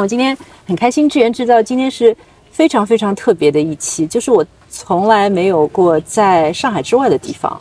[0.00, 2.16] 我今天很开心，智源制造今天是
[2.50, 7.58] 非常非常特别的一期，就是我从来没有过在上海之外的地方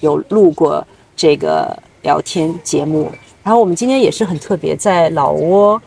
[0.00, 3.10] 有录过这个聊天节目。
[3.42, 5.80] 然后我们今天也是很特别，在老挝，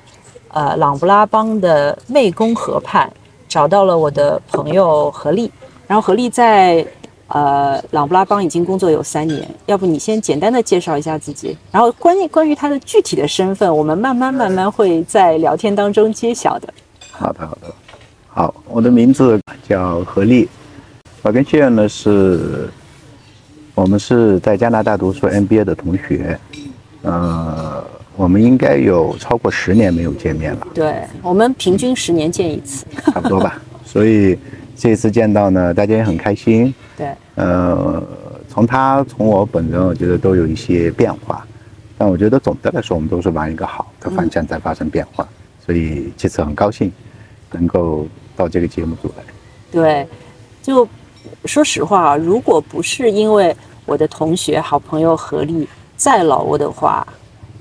[0.47, 3.11] 呃，琅勃拉邦的湄公河畔
[3.47, 5.52] 找到了我的朋友何丽。
[5.88, 6.85] 然后何丽在
[7.34, 16.67] 呃朗布拉邦已经工作有三年，要不你先简单的介绍一下自己，然后关于关于他的具体的身份，我们慢慢慢慢会在聊天当中揭晓的。
[17.12, 17.73] 好的，好的，
[18.28, 20.47] 好，我的名字叫何丽，
[21.22, 22.70] 我跟谢远呢是，
[23.75, 26.38] 我们是在加拿大读书 MBA 的同学。
[27.03, 27.83] 呃，
[28.16, 30.67] 我们应该有超过十年没有见面了。
[30.73, 33.61] 对我们平均十年见一次，差不多吧。
[33.86, 34.38] 所以
[34.75, 36.73] 这次见到呢，大家也很开心。
[37.02, 38.03] 对，呃，
[38.47, 41.43] 从他从我本人，我觉得都有一些变化，
[41.97, 45.27] 但我觉得总的来说，我们都是往一个好的方向在发生变化。
[45.66, 46.91] 所以这次很高兴
[47.52, 49.23] 能够到这个节目组来。
[49.71, 50.08] 对，
[50.61, 50.88] 就
[51.45, 53.55] 说实话啊，如果不是因为
[53.88, 55.67] 我的同学、好朋友何丽。
[55.97, 57.05] 在老挝的话，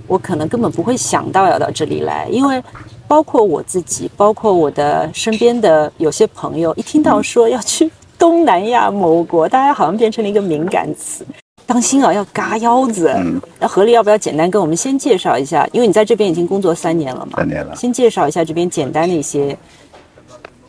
[0.06, 2.62] 我可能根本不会想到要到这里来，因为
[3.06, 11.24] 包括我自己，包括我的身边的有些朋友，一听到说要去东南亚某国，大家好像变成了一个敏感词，
[11.64, 13.10] 当心啊，要嘎腰子。
[13.58, 15.66] 那何丽要不要简单跟我们先介绍一下？
[15.72, 19.56] 因为你在这边已经工作三年了嘛，三年了，先介绍一下这边简单的一些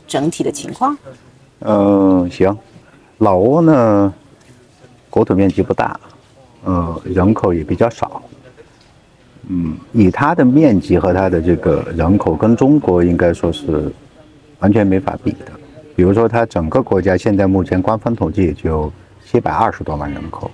[0.08, 0.98] 整体的情况。
[1.60, 2.58] 嗯，行，
[3.18, 4.14] 老挝呢，
[5.10, 6.00] 国土面积不大。
[6.64, 8.22] 呃，人口也比较少，
[9.50, 13.92] 嗯，以它的面积和它的这个人口，跟中国应该说是
[14.60, 15.52] 完全没法比的。
[15.96, 18.92] 比如说，它整个国家现在目前官方统计也就
[19.26, 20.50] 七百二十多万人口，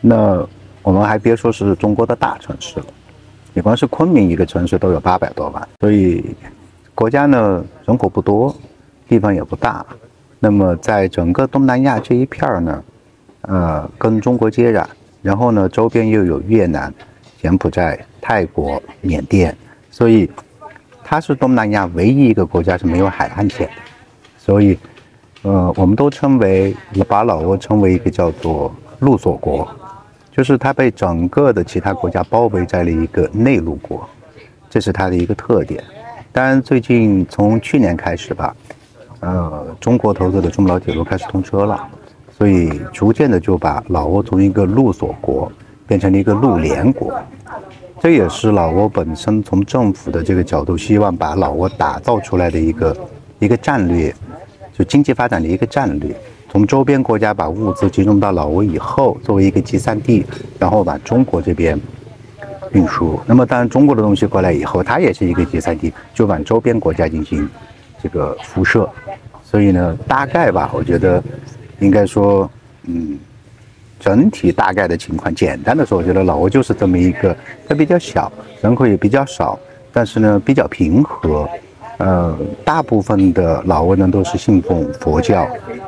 [0.00, 0.46] 那
[0.82, 2.86] 我们还别说是中国的大城市了，
[3.52, 6.34] 你光是昆明一个城市都有八百多万，所以
[6.94, 8.54] 国家呢人口不多，
[9.08, 9.84] 地方也不大，
[10.38, 12.84] 那么在整个东南亚这一片儿呢，
[13.42, 14.84] 呃，跟中国接壤。
[15.22, 16.92] 然后呢，周边又有越南、
[17.40, 19.56] 柬埔寨、泰国、缅甸，
[19.88, 20.28] 所以
[21.04, 23.72] 它是东南亚唯一一个国家是没有海岸线的。
[24.44, 24.76] 所以，
[25.42, 26.74] 呃，我们都称为
[27.06, 29.68] 把老挝称为一个叫做陆锁国，
[30.32, 34.04] 就是它被整个的其他国家包围在了一个内陆国，
[34.68, 35.80] 这是它的一个特点。
[36.32, 38.52] 当然，最近从去年开始吧，
[39.20, 41.88] 呃，中国投资的中老铁路开始通车了。
[42.36, 45.52] 所以，逐渐的就把老挝从一个陆锁国
[45.86, 47.14] 变成了一个陆联国，
[48.00, 52.96] 这也是老挝本身从政府的这个角度希望把老挝打造出来的一个
[53.44, 54.14] 一个战略，
[54.72, 56.14] 就经济发展的一个战略。
[56.48, 60.24] 从周边国家把物资集中到老挝以后，作为一个集散地，
[60.58, 61.80] 然后把中国这边
[62.72, 63.18] 运输。
[63.26, 67.48] 那么，当然中国的东西过来以后，它也是一个集散地，就往周边国家进行
[68.02, 68.88] 这个辐射。
[69.42, 71.22] 所以呢，大概吧，我觉得。
[71.80, 72.48] 应该说，
[72.84, 73.18] 嗯，
[73.98, 77.36] 整体大概的情况，简单的说，我觉得老挝就是这么一个，
[77.66, 78.30] 它比较小，
[78.62, 79.58] 人口也比较少，
[79.92, 81.48] 但是呢比较平和，
[81.98, 85.46] 呃，大部分的老挝人都是信奉佛教，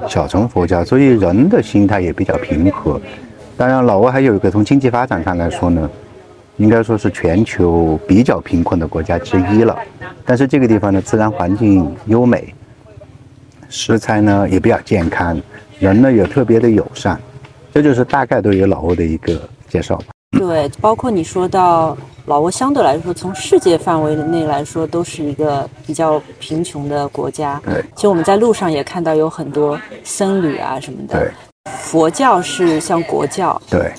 [0.08, 3.00] 小乘佛教，所以人的心态也比较平和。
[3.56, 5.90] 当然，老挝还有一个从经济发展上来说呢，
[6.56, 9.76] 应该说是全球比较贫困的国家之一了。
[10.24, 12.54] 但是这个地方的自然环境优美，
[13.68, 15.40] 食材呢也比较健康。
[15.80, 17.18] 人呢也特别的友善，
[17.72, 20.04] 这就是大概对于老挝的一个介绍吧。
[20.38, 21.96] 对，包括你说到
[22.26, 27.60] 老挝，相对来说，从世界范围内来说，都是一个比较贫穷的国家。
[27.64, 31.18] 对，其实我们在路上也看到有很多僧侣啊什么的。
[31.18, 31.30] 对，
[31.70, 33.60] 佛教是像国教。
[33.68, 33.92] 对，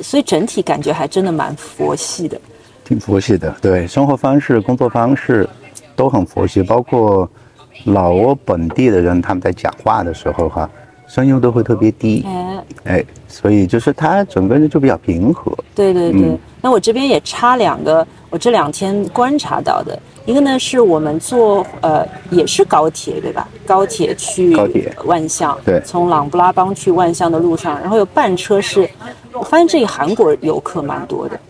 [0.00, 2.40] 所以整体感觉还真的蛮佛系的。
[2.84, 5.48] 挺佛系的，对，生活方式、工作方式
[5.96, 7.28] 都很佛系，包括
[7.84, 10.70] 老挝本地的人，他们在讲话的时候哈。
[11.08, 15.52] 声音都会特别低，哎，哎，所以就是他整个人就比较平和。
[15.74, 23.48] 对对对，那我这边也插两个，我这两天观察到的，一个呢是我们坐呃也是高铁对吧？
[23.66, 24.92] 高铁去高铁。
[25.04, 28.88] 万象，对，从琅勃拉邦去万象的路上，然后有半车是，
[29.32, 31.40] 我发现这里韩国游客蛮多的，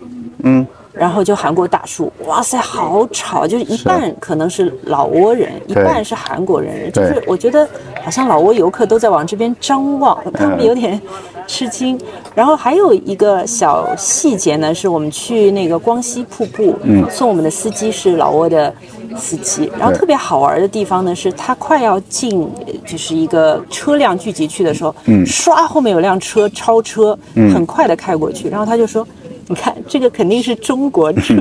[0.44, 0.66] 嗯。
[0.98, 3.46] 然后就韩国大叔，哇塞，好吵！
[3.46, 6.90] 就是一半可能是老挝人，一半是韩国人。
[6.92, 7.66] 就是我觉得
[8.02, 11.00] 好像老挝游客都在往这边张望，他们有点
[11.46, 11.98] 吃惊。
[12.34, 16.76] 然后还有一个小细节呢，是我们去那个光溪瀑布，
[17.08, 18.74] 送我们的司机是老挝的
[19.16, 19.70] 司机。
[19.78, 22.50] 然后特别好玩的地方呢，是他快要进
[22.84, 24.92] 就是一个车辆聚集区的时候，
[25.24, 29.06] 唰后面有辆车超车，很快的开过去，然后他就说。
[29.48, 31.34] 你看，这个肯定是中国车。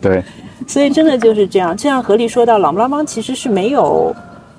[0.00, 0.22] 对，
[0.66, 1.76] 所以真的就是这样。
[1.76, 4.14] 就像何丽说到，朗布拉邦其实是没有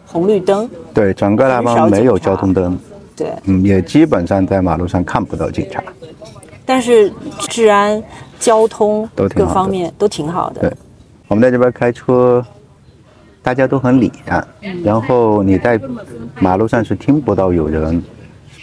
[0.08, 2.80] 红绿灯，对，整个拉邦没有交通灯，
[3.16, 5.84] 对，嗯，也基本上在马路上看不到警察。
[6.66, 7.12] 但是
[7.50, 8.02] 治安、
[8.40, 10.62] 交通各方面都挺好的。
[10.62, 10.74] 对，
[11.28, 12.42] 我们在这边开车，
[13.42, 14.48] 大家都很礼让，
[14.82, 15.78] 然后你在
[16.40, 18.02] 马路上是听不到有人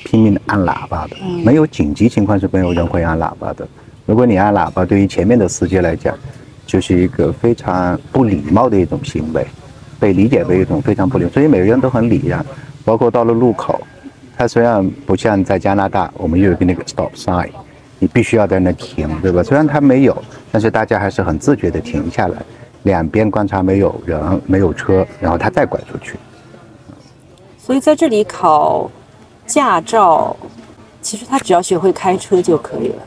[0.02, 3.68] 拼命的按喇叭的，没有紧急情况是没有人会按喇叭的。
[4.10, 6.18] 如果你按喇叭，对于前面的司机来讲，
[6.66, 9.46] 就是一个非常不礼貌的一种行为，
[10.00, 11.30] 被理解为一种非常不礼貌。
[11.30, 12.44] 所以每个人都很礼让，
[12.84, 13.80] 包括到了路口，
[14.36, 17.50] 它虽然不像在加拿大，我们有一个那个 stop sign。
[18.00, 19.44] 你必须要在那停，对吧？
[19.44, 22.36] 虽然它没有，但是大家还是很自觉地停下来，
[22.82, 26.16] 两边观察没有人、没有车，然后他再拐出去。
[27.56, 28.90] 所以在这里考
[29.46, 30.36] 驾照，
[31.00, 33.02] 其实他只要学会开车就可以了。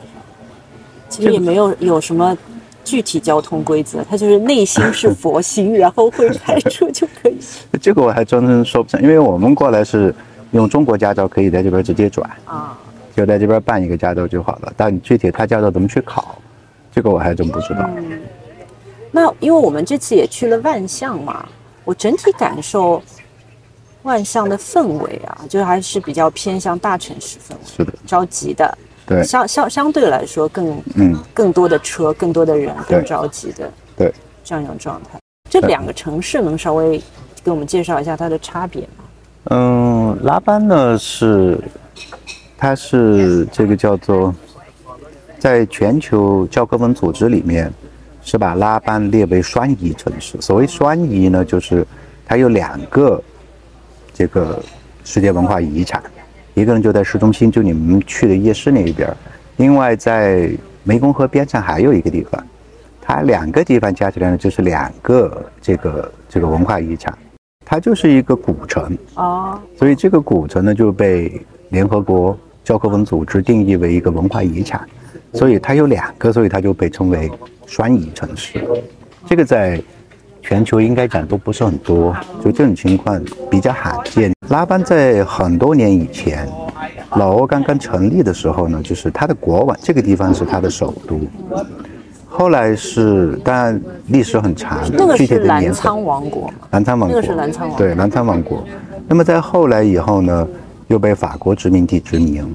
[1.13, 2.35] 其实也没有有什么
[2.83, 7.37] 具体交通规则，他就是内心是 佛心，然后会开车就可以。
[7.79, 10.13] 这个我还真真说不上，因为我们过来是
[10.51, 12.77] 用中国驾照，可以在这边直接转啊。
[13.15, 16.41] 就在这边办一个驾照就好了，但具体他驾照怎么去考，
[16.91, 17.87] 这个我还真不知道。
[19.11, 21.47] 那因为我们这次也去了万象嘛，
[21.85, 22.99] 我整体感受
[24.01, 34.13] 万象的氛围啊，就还是比较偏向大城市氛围，是的，着急的，对，相相相对来说更嗯更多的车，更多的人，更着急的，对，
[34.43, 35.19] 这样一种状态。
[35.49, 37.01] 这两个城市能稍微
[37.43, 39.03] 给我们介绍一下它的差别吗？
[39.51, 41.59] 嗯，拉班呢是。
[42.55, 44.33] 它是这个叫做，
[45.37, 47.69] 在全球教科文组织里面，
[48.23, 50.41] 是把拉班列为双遗城市。
[50.41, 51.85] 所谓双遗呢，就是
[52.25, 53.21] 它有两个
[54.13, 54.63] 这个
[55.03, 56.01] 世界文化遗产，
[56.53, 59.09] 一个人就在市中心，就你们去的夜市那一边
[59.57, 60.49] 另外在
[60.85, 62.45] 湄公河边上还有一个地方，
[63.01, 67.17] 它两个地方加起来呢就是两个这个这个文化遗产，
[67.65, 72.37] 它就是一个古城哦，所以这个古城呢就被联合国。
[72.63, 74.87] 教科文组织定义为一个文化遗产，
[75.33, 77.29] 所以它有两个，所以它就被称为
[77.67, 78.65] 双遗城市。
[79.25, 79.83] 这个在
[80.43, 83.19] 全球应该讲都不是很多，就这种情况
[83.49, 84.31] 比较罕见。
[84.49, 86.47] 拉班在很多年以前，
[87.15, 91.19] 老挝刚刚成立的时候呢，就是它的国王，这个地方是它的首都。
[92.27, 98.63] 后来是，但历史很长，那个是澜沧王国澜沧王国，那个是澜沧王对，澜沧王国。
[99.07, 100.47] 那么在后来以后呢？
[100.89, 102.45] 又被法国殖民地殖民，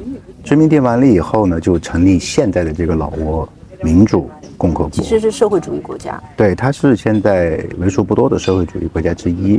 [0.44, 3.48] 殖民地完了以后呢，就成立现在的这个老挝
[3.82, 4.90] 民主共和国。
[4.90, 6.22] 其实是社会主义国家。
[6.36, 9.58] 对，它是现在为数不多的社会主义国家之一。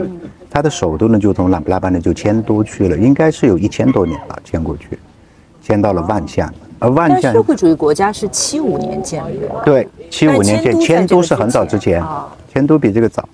[0.51, 4.99] 它的首都呢，就从琅布拉邦呢就迁都去了，应该是有一千多年了，迁过去，
[5.63, 6.53] 迁到了万象。
[6.77, 9.49] 而万象社会主义国家是七五年建立的。
[9.65, 12.03] 对，七五年建迁都是很早之前，
[12.53, 13.27] 迁都比这个早。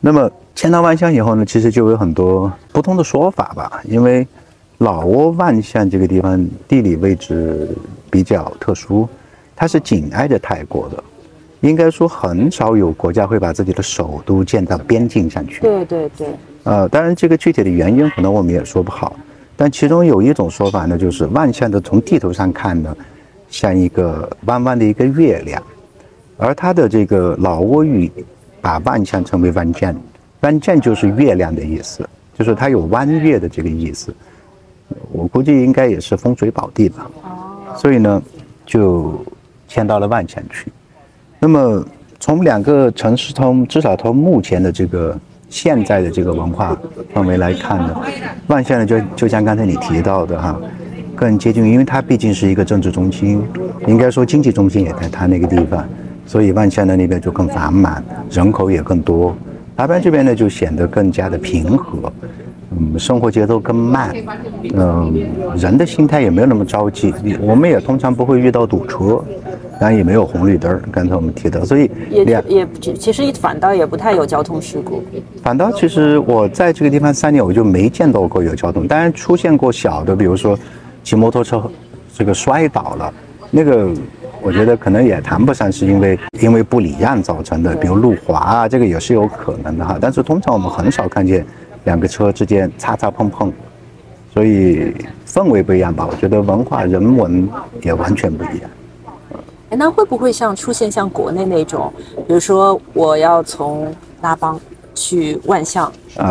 [0.00, 4.26] 那么迁到万象以后呢，其实就有很多不同的说法吧，因为。
[4.78, 7.68] 老挝万象这个地方地理位置
[8.10, 9.08] 比较特殊，
[9.62, 11.04] 它是紧挨着泰国的，
[11.60, 15.60] 应该说很少有国家会把自己的首都建到边境上去。
[15.60, 16.26] 对对对。
[16.64, 19.14] 呃，当然这个具体的原因可能我们也说不好，
[19.56, 22.96] 但其中有一种说法呢，就是万象的从地图上看呢，
[23.48, 25.62] 像一个弯弯的一个月亮，
[26.38, 28.10] 而它的这个老挝语
[28.60, 29.94] 把万象称为万将，
[30.40, 32.04] 万将就是月亮的意思，
[32.36, 34.12] 就是它有弯月的这个意思。
[35.12, 37.08] 我估计应该也是风水宝地吧，
[37.76, 38.20] 所以呢，
[38.66, 39.24] 就
[39.72, 40.70] 迁到了万象去。
[41.38, 41.82] 那么
[42.20, 46.76] 从两个城市从至少从目前的这个现在的这个文化
[47.14, 48.00] 氛围来看呢，
[48.48, 50.60] 万象呢就就像刚才你提到的哈，
[51.16, 53.42] 更接近，因为它毕竟是一个政治中心，
[53.86, 55.88] 应该说经济中心也在它那个地方，
[56.26, 59.34] 所以万象的那边就更繁满，人口也更多。
[59.76, 62.12] 拉班这边呢就显得更加的平和。
[62.78, 64.14] 嗯，生活节奏更慢，
[64.74, 65.12] 嗯，
[65.56, 67.12] 人的心态也没有那么着急。
[67.40, 69.22] 我们也通常不会遇到堵车，
[69.78, 70.80] 当然也没有红绿灯。
[70.90, 75.02] 刚才我们提到，所以也也其实反倒也不太有交通事故。
[75.42, 80.58] 反倒其实我在这个地方三年，我就没见到过有交通，当然出现过小的，比如说
[81.02, 81.62] 骑摩托车
[82.16, 83.12] 这个摔倒了，
[83.50, 83.90] 那个
[84.40, 89.98] 我觉得可能也谈不上是因为因为不礼让造成的，比如路滑啊，这个也是有可能的哈。
[90.00, 91.44] 但是通常我们很少看见。
[91.84, 93.52] 两个车之间擦擦碰碰，
[94.32, 94.94] 所以
[95.26, 96.06] 氛围不一样吧？
[96.10, 97.48] 我觉得文化人文
[97.82, 98.70] 也完全不一样。
[99.70, 101.92] 哎，那会不会像出现像国内那种，
[102.26, 104.60] 比如说我要从拉邦
[104.94, 105.90] 去万象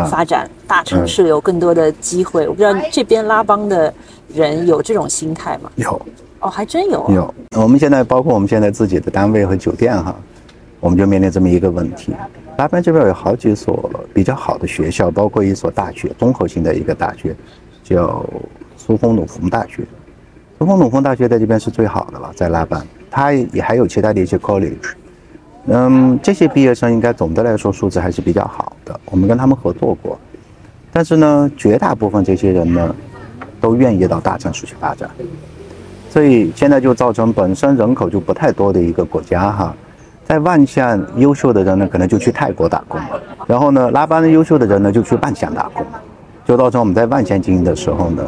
[0.09, 2.47] 发展，大城市有更多的机会？
[2.47, 3.93] 我不知道这边拉邦的
[4.33, 5.71] 人有这种心态吗？
[5.75, 5.99] 有。
[6.39, 7.05] 哦，还真有。
[7.09, 7.33] 有。
[7.55, 10.15] 我们现在包括我们现在自己的单位和酒店哈，
[10.79, 12.13] 我们就面临这么一个问题。
[12.57, 17.35] 拉班这边有好几所比较好的学校，包括一所大学，综合性的一个大学，
[17.83, 18.23] 叫
[18.77, 19.83] 苏风努冯大学。
[20.59, 24.93] 苏风努冯大学在这边是最好的了，在拉班，它也还有其他的一些 college。
[25.65, 30.19] 嗯，这些毕业生应该总的来说素质还是比较好的，我们跟他们合作过。
[30.91, 32.95] 但是呢，绝大部分这些人呢，
[33.59, 35.09] 都愿意到大城市去发展，
[36.09, 39.75] 所以现在就造成本身人口就不太多的一个国家哈。
[40.31, 42.97] 在万象优秀的人呢，可能就去泰国打工，
[43.45, 45.85] 然后呢，拉班的优秀的人呢，就去万象打工，
[46.45, 48.23] 就造成我们在万象经营的时候呢，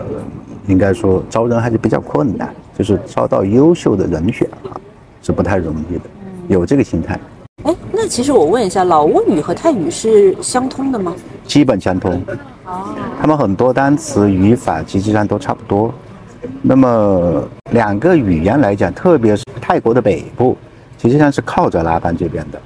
[0.68, 4.76] 应该说招人还是比较困难，就是招到优秀的人选啊，
[5.22, 6.02] 是不太容易的。
[6.50, 7.18] 有这个心态，
[7.64, 11.16] 哎，那其实我问一下，老挝语和泰语是相通的吗？
[11.46, 12.22] 基本相通。
[12.66, 12.94] 哦。
[13.22, 15.94] 他们很多单词语法实际上都差不多。
[16.62, 17.42] 那么
[17.72, 20.58] 两个语言来讲，特别是泰国的北部，
[21.04, 22.58] 实际上是靠着拉班这边的，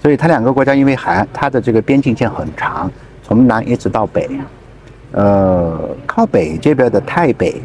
[0.00, 2.88] 所以它两个国家因为还它的这个边境线很长，
[3.24, 4.30] 从南一直到北，
[5.10, 7.60] 呃，靠北这边的泰北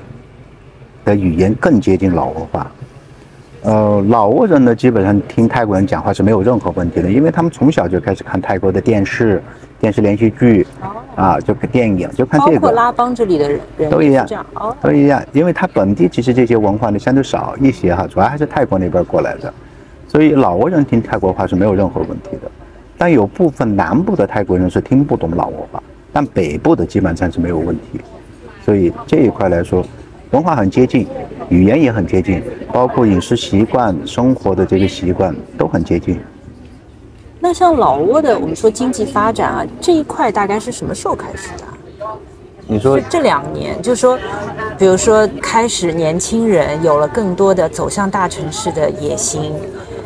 [1.06, 2.72] 的语言更接近老挝话。
[3.62, 9.40] 呃，老挝人呢，基本上听泰国人讲话是没有任何问题的，因为他们从小就开始看泰国的电视、
[9.80, 10.66] 电视连续剧，
[11.16, 12.56] 啊，就看电影，就看这个。
[12.56, 13.48] 包括拉邦这里的
[13.78, 14.28] 人都一样，
[14.82, 19.54] 都一样，因为他本地其实这些文化呢相对少一些哈，主要还是泰国那边过来的，
[20.14, 22.50] 所以老挝人听泰国话是没有任何问题的。
[22.98, 28.00] 但有部分南部的泰国人是听不懂老挝话，但北部的基本上是没有问题，
[28.64, 29.84] 所以这一块来说。
[30.32, 31.06] 文化很接近，
[31.50, 32.42] 语言也很接近，
[32.72, 36.20] 包括饮食习惯、生活的这个习惯都很接近。
[37.40, 42.08] 那像老挝的，我们说经济发展啊，这一块大概是什么时候开始的？
[42.66, 44.18] 你说这两年，就是说，
[44.76, 49.54] 比如说开始年轻人有了更多的走向大城市的野心，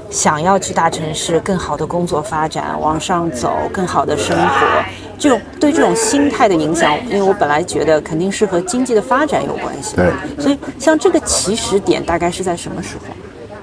[0.10, 4.84] 想要去大城市更好的工作发展，往上走，更好的生活。
[5.20, 9.96] 这种对这种心态的影响，因为我本来觉得肯定是和经济的发展有关系。
[9.96, 13.14] 对，所以像这个起始点大概是在什么时候？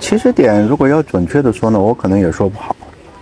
[0.00, 2.74] 起始点如果要准确的说呢，我可能也说不好，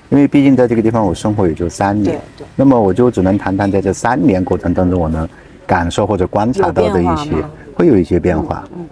[0.08, 2.18] 因为毕竟在这个地方我生活也就三年。
[2.36, 2.46] 对。
[2.56, 5.28] 那么我就只能谈谈在这三年过程当中我能
[5.66, 7.30] 感受或者观察到的一些，
[7.74, 8.64] 会有一些变化。
[8.74, 8.86] 嗯。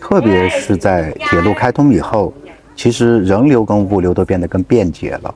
[0.00, 2.32] 特别是在铁路开通以后，
[2.74, 5.34] 其实人流跟物流都变得更便捷了。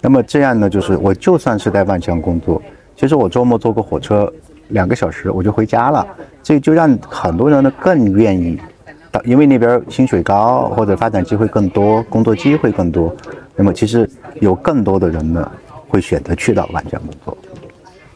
[0.00, 2.62] 那么这样呢，就是我就算是在万象工作。
[2.96, 4.32] 其实我周末坐个火车，
[4.68, 6.06] 两个小时我就回家了，
[6.42, 8.58] 这就让很多人呢更愿意
[9.10, 13.14] 到，因为那边薪水高或者发展机会更多，工作机会更多。
[13.54, 14.08] 那么其实
[14.40, 15.50] 有更多的人呢
[15.88, 17.38] 会选择去到万象工作。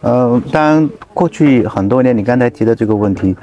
[0.02, 3.36] 呃，当然过去很多年，你刚才提的这个问题，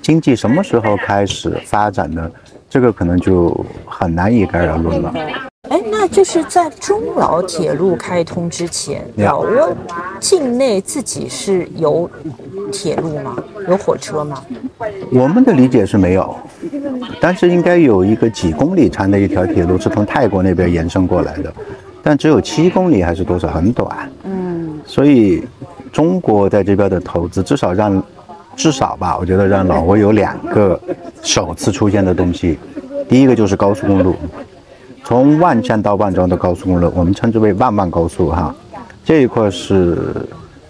[0.00, 2.30] 经济什么时候开始发展呢？
[2.72, 5.12] 这个可能就很难一概而论了。
[5.68, 9.76] 哎，那就是在中老铁路开通之前，老挝
[10.18, 12.08] 境内自己是有
[12.72, 13.36] 铁路吗？
[13.68, 14.42] 有火车吗？
[15.12, 16.34] 我们的理解是没有，
[17.20, 21.52] 但是应该有一个几公里长的一条铁路是从泰国那边延伸过来的，
[22.02, 24.10] 但只有七公里还是多少，很短。
[24.24, 25.44] 嗯，所以
[25.92, 28.02] 中国在这边的投资，至少让
[28.56, 30.78] 至少吧，我觉得让老挝有两个
[31.22, 32.58] 首次出现的东西，
[33.08, 34.14] 第一个就是高速公路。
[35.04, 38.54] 从万象到万庄的高速公路，我们称之为万万高速哈，
[39.04, 39.98] 这一块是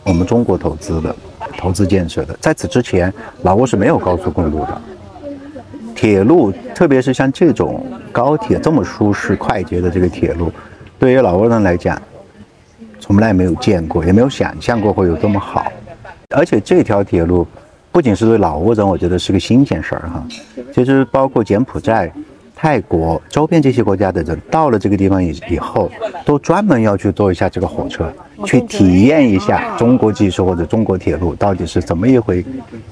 [0.05, 1.15] 我们中国投资的，
[1.59, 2.35] 投资建设的。
[2.41, 3.12] 在此之前，
[3.43, 4.81] 老挝是没有高速公路的，
[5.95, 10.51] 铁路，特别是像这种高铁这么舒适快捷的这个铁路，
[10.99, 12.01] 对于老挝人来讲，
[12.99, 15.71] 从来没有见过，也没有想象过会有这么好。
[16.31, 17.47] 而且这条铁路
[17.93, 20.27] 不仅是对老挝人，我觉得是个新鲜事儿哈，
[20.75, 22.11] 其实包括柬埔寨。
[22.55, 25.91] 泰国周边这些国家的人到了这个地方以以后，
[26.25, 28.13] 都专门要去坐一下这个火车，
[28.45, 32.45] 去体验一下中国技术或者中国铁路到底是怎么一回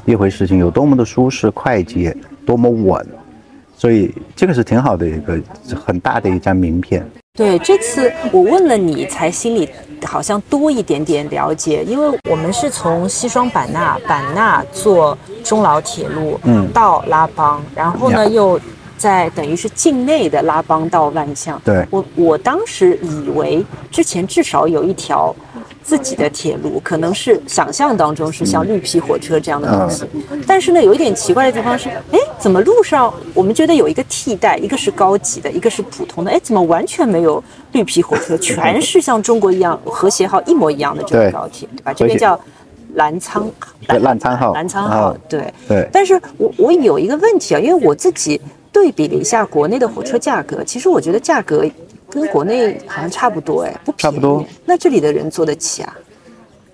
[0.06, 3.06] 一回事情，有多么的舒适快捷，多么稳。
[3.76, 5.40] 所以这个是挺好的一个
[5.76, 7.08] 很大的一张名片。
[7.40, 9.66] 对，这次我问了你，才心里
[10.04, 18.60] 好像多一点点了解，因为我们是从西双版纳版纳坐中老铁路，嗯，到拉邦，然后呢又。
[19.00, 25.34] 在等于是境内的拉邦到万象，对我我当时以为之前至少有一条
[25.82, 30.04] 自己的铁路，可能是想象当中是像绿皮火车这样的东西。
[30.46, 37.42] 但是呢，有一点奇怪的地方是，哎，怎么路上我们觉得有一个替代，一个是高级的，一个是普通的，哎，怎么完全没有
[37.72, 41.94] 绿皮火车， 全是像中国一样和谐号一模一样的这个高铁，对吧？
[41.94, 42.38] 这边叫
[42.96, 43.44] 澜沧，
[43.86, 45.88] 澜沧号，澜沧号，对对。
[45.90, 48.38] 但是我我有一个问题啊，因为我自己。
[48.72, 51.64] 对比了一下国内的火车价格，其实我觉得价格
[52.08, 54.44] 跟国内好像差不多哎，不差不多。
[54.64, 55.96] 那这里的人坐得起啊？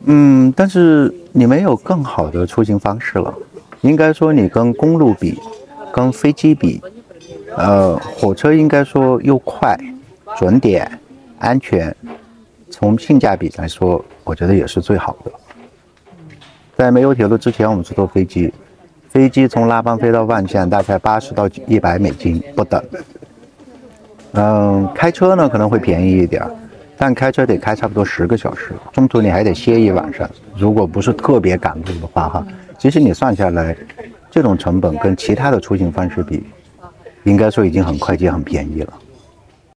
[0.05, 3.35] 嗯，但是你没有更好的出行方式了。
[3.81, 5.39] 应该说你跟公路比，
[5.93, 6.81] 跟飞机比，
[7.57, 9.79] 呃，火车应该说又快、
[10.37, 10.91] 准点、
[11.39, 11.95] 安全，
[12.71, 15.31] 从性价比来说，我觉得也是最好的。
[16.77, 18.53] 在没有铁路之前，我们是坐飞机，
[19.17, 22.85] 飞机从拉邦飞到万象大概八十到一百美金不等。
[24.35, 26.47] 嗯，开车呢可能会便宜一点，
[26.99, 30.29] 但开车得开差不多十个小时，中途你还得歇一晚上。
[30.55, 32.47] 如果不是特别赶路的话，哈，
[32.79, 33.75] 其实你算下来，
[34.31, 36.45] 这种成本跟其他的出行方式比，
[37.25, 38.93] 应该说已经很快捷、很便宜了。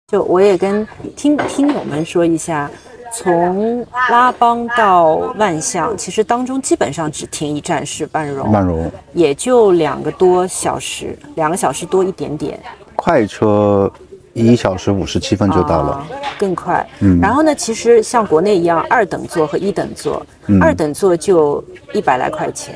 [0.07, 2.71] 就我也跟听听友们说一下。
[3.17, 12.61] 从拉邦到万象，其实当中基本上只停一站是万荣，万荣也就两个多小时，两个小时多一点点。
[12.95, 13.91] 快车
[14.35, 16.07] 一小时五十七分就到了，
[16.39, 16.87] 更快。
[17.01, 20.25] 嗯，然后呢，其实像国内一样，二等座和一等座，
[20.61, 22.75] 二等座就一百来块钱，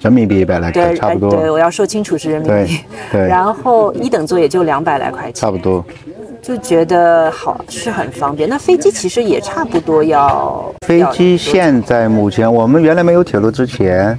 [0.00, 1.30] 人民币一百来块，差不多。
[1.30, 2.80] 对，我要说清楚是人民币。
[3.10, 5.82] 对，然后一等座也就两百来块钱，差不多。
[6.48, 10.74] 就觉得好是很方便，那飞机其实也差不多要。
[10.86, 14.18] 飞机现在目前我们原来没有铁路之前，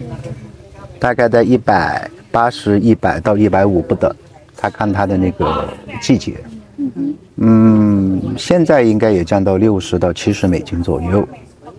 [0.99, 4.13] 大概在一百八十一百到一百五不等，
[4.55, 5.67] 他看它的那个
[5.99, 6.35] 季节。
[7.37, 11.27] 嗯，现在应该也降到六十到七十美金左右。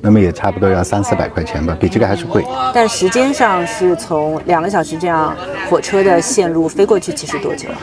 [0.00, 2.44] 那么也差不多要三四百块钱吧，比这个还是贵。
[2.72, 5.36] 但时间上是从两个小时这样
[5.68, 7.76] 火车的线路飞过去，其实多久啊？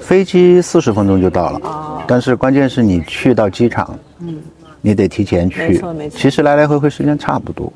[0.00, 1.60] 飞机四十分钟就到了。
[1.64, 2.02] 哦。
[2.06, 4.36] 但是关键是你去到机场，嗯，
[4.80, 5.68] 你得提前去。
[5.68, 6.18] 没错没错。
[6.18, 7.72] 其实来来回回时间差不多。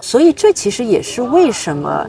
[0.00, 2.06] 所以这其实也是为什么。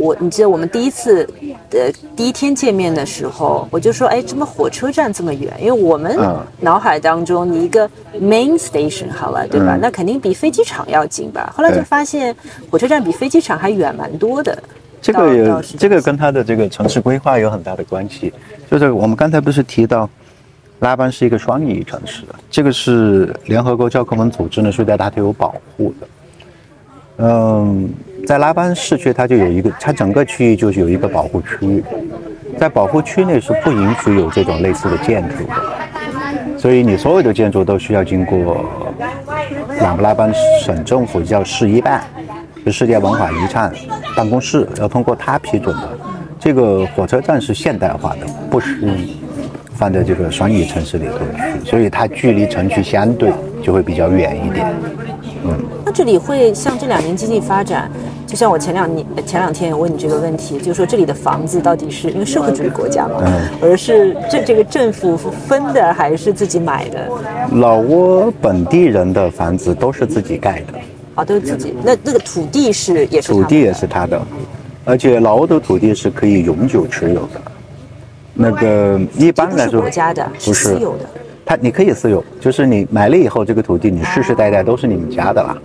[0.00, 1.28] 我你记得我们第一次，
[1.72, 5.52] 呃，第一天见面的时候，我就说，哎，怎么火车站这么远？
[5.60, 6.18] 因为我们
[6.58, 9.76] 脑海当中，你一个 main station 好了，对吧？
[9.80, 11.52] 那肯定比飞机场要近吧？
[11.54, 12.34] 后来就发现，
[12.70, 14.56] 火车站比飞机场还远蛮多的。
[15.02, 18.32] 这个有，这个跟它的这个城市规划有很大的关系。
[18.70, 20.08] 就是我们刚才不是提到，
[20.78, 26.08] 拉班是一个双语城市，这个是联合国教科文组织呢，是对它有保护的。
[27.18, 27.90] 嗯。
[28.26, 31.82] 在拉班市区，它就有一个，它整个区域就是有一个保护区域，
[32.58, 38.64] 在保护区内是不允许有这种类似的建筑的，所以你所有的建筑都需要经过
[39.80, 42.02] 朗布拉班省政府叫市一办，
[42.64, 43.72] 就世界文化遗产
[44.14, 45.88] 办公室，要通过他批准的。
[46.38, 48.96] 这个火车站是现代化的，不是
[49.74, 53.30] 放在这个双语城市里头去，所以它距离城区相对
[53.62, 54.66] 就会比较远一点。
[55.44, 57.90] 嗯，那这里会像这两年经济发展，
[58.30, 63.16] 就像我前两年前两天有问你这个问题，就是说这里的房子到底是因为社会主义国家嘛，
[63.60, 67.08] 而是这这个政府分的还是自己买的？
[67.54, 70.78] 老挝本地人的房子都是自己盖的，
[71.16, 71.74] 啊，都是自己。
[71.82, 74.22] 那那个土地是也是土地也是他的，
[74.84, 77.42] 而且老挝的土地是可以永久持有的。
[78.32, 81.04] 那个一般来说，国家的，不是私有的。
[81.44, 85.58] 它你可以私有，就是你买了以后，这个土地你世世代代都是你们家的啦。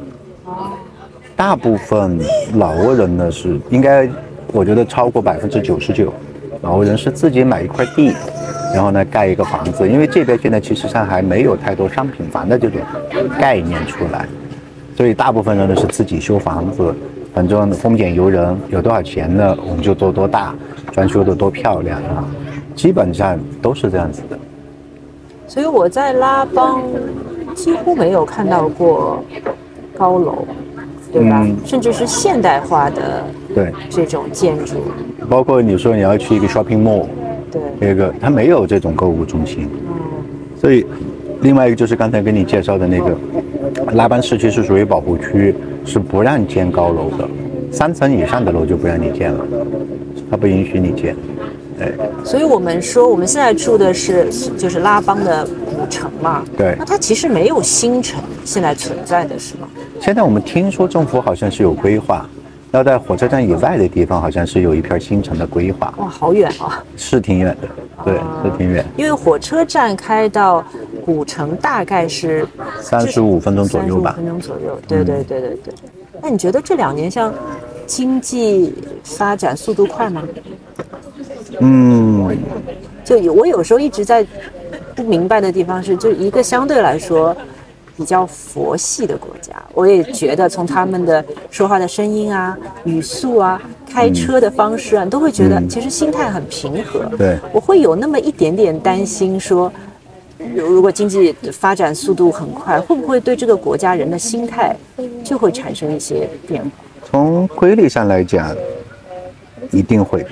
[1.36, 2.18] 大部分
[2.56, 4.10] 老挝人呢是应该，
[4.54, 6.14] 我觉得超过百分之九十九，
[6.62, 8.14] 老挝人是自己买一块地，
[8.74, 12.80] 然后呢盖一个房子，因为这边现在其实上还没有太多商品房的这种
[13.38, 14.26] 概念出来，
[14.96, 16.96] 所以大部分人呢是自己修房子，
[17.34, 20.56] 反正丰俭由人，有多少钱呢我们就做多大，
[20.94, 22.24] 装修的多漂亮啊，
[22.76, 24.40] 基本上都是这样子的。
[25.48, 26.82] 所以我在拉邦
[27.54, 29.24] 几乎没有看到过
[29.98, 30.48] 高楼，
[31.16, 31.48] 对吧？
[31.64, 33.24] 甚至是现代化的
[33.54, 34.76] 对这种建筑，
[35.30, 37.06] 包括你说你要去一个 shopping mall，
[37.50, 39.70] 对，那个它没有这种购物中心。
[39.88, 40.86] 嗯，所以
[41.42, 43.18] 另外一个就是刚才跟你介绍的那个
[43.94, 47.26] 拉班市区是属于保护区，是不让建高楼的，
[47.72, 49.46] 三层以上的楼就不让你建了，
[50.30, 51.16] 它不允许你建。
[51.78, 56.44] 对，所以我们说我们现在住的是就是拉邦的古城嘛。
[56.58, 59.68] 对，那它其实没有新城现在存在的是吗？
[60.00, 62.26] 现在我们听说政府好像是有规划，
[62.72, 65.94] 要在火车站以外的地方好像是有一片新城的规划。
[65.98, 66.84] 哇，好远啊！
[66.96, 67.68] 是挺远的，
[68.06, 68.86] 对，是挺远。
[68.96, 70.64] 因为火车站开到
[71.06, 72.48] 古城大概是
[72.82, 74.14] 三十五分钟左右吧。
[74.16, 75.74] 分钟左右，对对对对对。
[76.22, 77.34] 那你觉得这两年像
[77.86, 80.24] 经济发展速度快吗？
[81.60, 82.38] 嗯，
[83.04, 84.26] 就有我有时候一直在
[84.96, 87.36] 不明白的地方是，就一个相对来说
[87.98, 97.06] 比较佛系的国家，我也觉得从他们的说话的声音啊、语速啊、开车的方式啊，都会觉得其实心态很平和。
[97.18, 99.72] 对，我会有那么一点点担心，说
[100.56, 104.76] 如果经济发展速度很快，会不会对这个国家人的心态
[105.24, 106.70] 就会产生一些变化？
[107.04, 108.54] 从规律上来讲，
[109.72, 110.26] 一定会，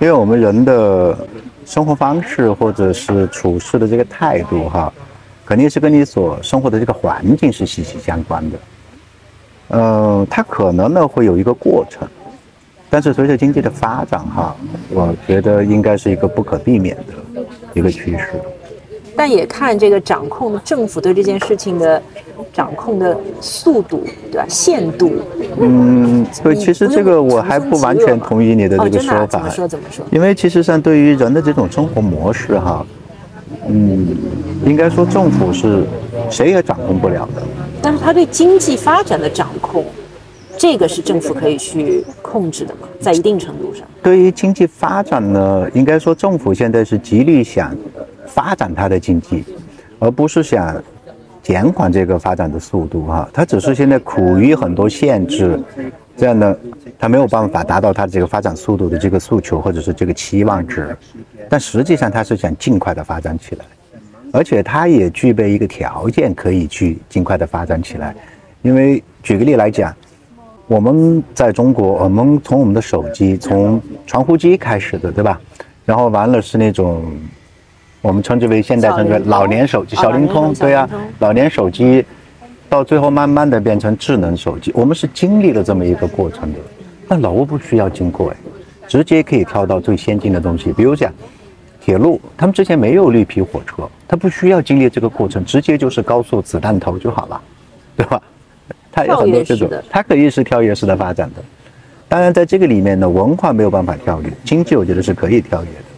[0.00, 1.16] 因为我们人的
[1.66, 4.90] 生活方式或者是处事的这个态度，哈，
[5.44, 8.58] 肯定是跟你所生活的这个环境是息息相关的。
[9.68, 12.08] 嗯，它可能呢会有一个过程，
[12.88, 14.56] 但是随着经济的发展，哈，
[14.88, 18.40] 我觉得应该是一个不可避免的一个趋势。
[19.20, 22.02] 但也看这个掌控政府对这件事情的
[22.54, 24.02] 掌控的速度，
[24.32, 24.46] 对吧？
[24.48, 25.12] 限度。
[25.60, 29.26] 嗯，对，其实这个我还不完全同意你的这个说法。
[29.26, 29.68] 怎么说？
[29.68, 30.02] 怎么说？
[30.10, 32.86] 因为其实上对于人的这种生活模式，哈，
[33.68, 34.06] 嗯，
[34.64, 35.84] 应该说政府是
[36.30, 37.42] 谁也掌控不了的。
[37.82, 39.84] 但是他对经济发展的掌控，
[40.56, 42.88] 这个是政府可以去控制的嘛？
[42.98, 43.86] 在一定程度上。
[44.02, 47.76] 对于经济发展呢，应该说政府现在是极力想。
[48.30, 49.44] 发展它的经济，
[49.98, 50.80] 而不是想
[51.42, 53.28] 减缓这个发展的速度哈。
[53.32, 55.58] 它只是现在苦于很多限制，
[56.16, 56.56] 这样呢，
[56.98, 60.96] 它没有办法达到它这个发展速度的这个诉求或者是这个期望值。
[61.48, 63.64] 但实际上它是想尽快的发展起来，
[64.32, 68.14] 而且它也具备一个条件可以去尽快的发展起来。
[68.62, 69.92] 因为举个例来讲，
[70.68, 75.40] 我们在中国，我们从我们的手机，从传呼机开始的，对吧？
[75.84, 77.02] 然后完了是那种。
[78.02, 82.04] 我们称之为现代称之为老年手机，小灵通，对呀，老年手机，
[82.68, 86.58] 到最后慢慢的变成智能手机，我们是经历了这么一个过程的。
[87.06, 88.36] 但老挝不需要经过，哎，
[88.88, 91.12] 直接可以跳到最先进的东西，比如讲
[91.80, 97.40] 铁路，他们之前没有绿皮火车，它不需要经历这个过程，直接就是高速子弹头就好了，
[97.96, 98.22] 对吧？
[98.92, 101.42] 它有很多这种，它可以是跳跃式的发展的。
[102.08, 105.89] 当然，在这个里面呢，文化没有办法跳跃，经济我觉得是可以跳跃的。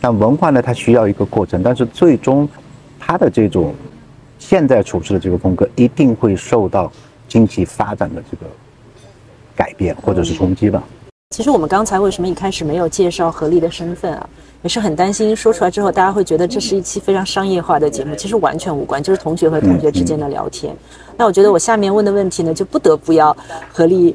[0.00, 2.48] 但文化呢，它需要一个过程，但是最终，
[2.98, 3.74] 它的这种
[4.38, 6.90] 现在处事的这个风格，一定会受到
[7.28, 8.46] 经济发展的这个
[9.54, 10.82] 改变或者是冲击吧。
[11.36, 14.28] 其实我们刚才为什么一开始没有介绍何丽的身份啊？
[14.62, 20.74] 也是很担心说出来之后，大家会觉得这是一期非常商业化的节目，其实完全无关，就是同学和同学之间的聊天。
[21.16, 23.34] 那我觉得我下面问的问题呢，就不得不要
[23.72, 24.14] 何丽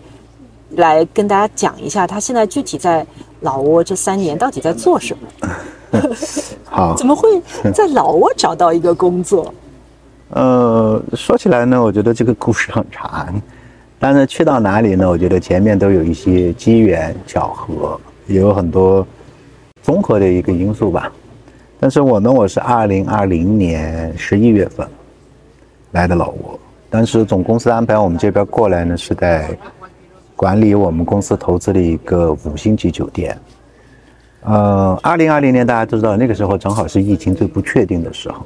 [0.72, 3.06] 来跟大家讲一下，他现在具体在
[3.42, 5.50] 老挝这三年到底在做什么。
[6.66, 7.42] 好，怎么会
[7.74, 9.54] 在老挝找到一个工作？
[10.30, 13.42] 呃，说起来呢，我觉得这个故事很长，
[14.00, 15.08] 但是去到哪里呢？
[15.08, 19.06] 我觉得前面都有一些机缘巧合，也有很多
[19.84, 21.12] 综合的一个因素吧。
[21.80, 24.86] 但是我呢，我是二零二零年十一月份
[25.92, 29.56] 来的老挝，当时总公司安排我们这边过来呢，是在
[30.36, 33.38] 管理我们公司投资的一个五星级酒店。
[34.42, 38.46] 呃，二零二零年大家都知道，那个时候正好是疫情最不确定的时候，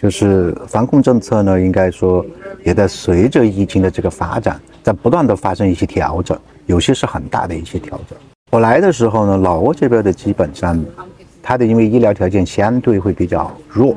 [0.00, 2.24] 就是防控政策呢，应该说
[2.64, 8.18] 也在随着疫情的这个发展，在不断的发生一些调整，有些是很大的一些调整。
[8.50, 10.82] 我来的时候呢，老挝这边的基本上，
[11.42, 13.94] 它的因为医疗条件相对会比较弱，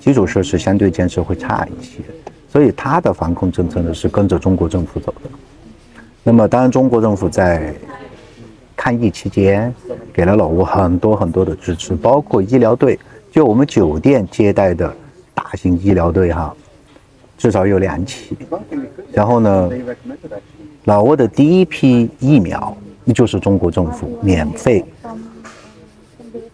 [0.00, 2.00] 基础设施相对建设会差一些，
[2.50, 5.30] 所以它的防控政策呢是跟着中国政府走的。
[6.24, 7.74] 那么当然，中国政府在
[8.76, 9.74] 抗疫期间，
[10.12, 12.98] 给了老挝很多很多的支持，包括医疗队，
[13.30, 14.94] 就我们酒店接待的
[15.34, 16.54] 大型医疗队哈，
[17.38, 18.36] 至少有两起。
[19.10, 19.70] 然后呢，
[20.84, 22.76] 老挝的第一批疫苗，
[23.14, 24.84] 就是中国政府免费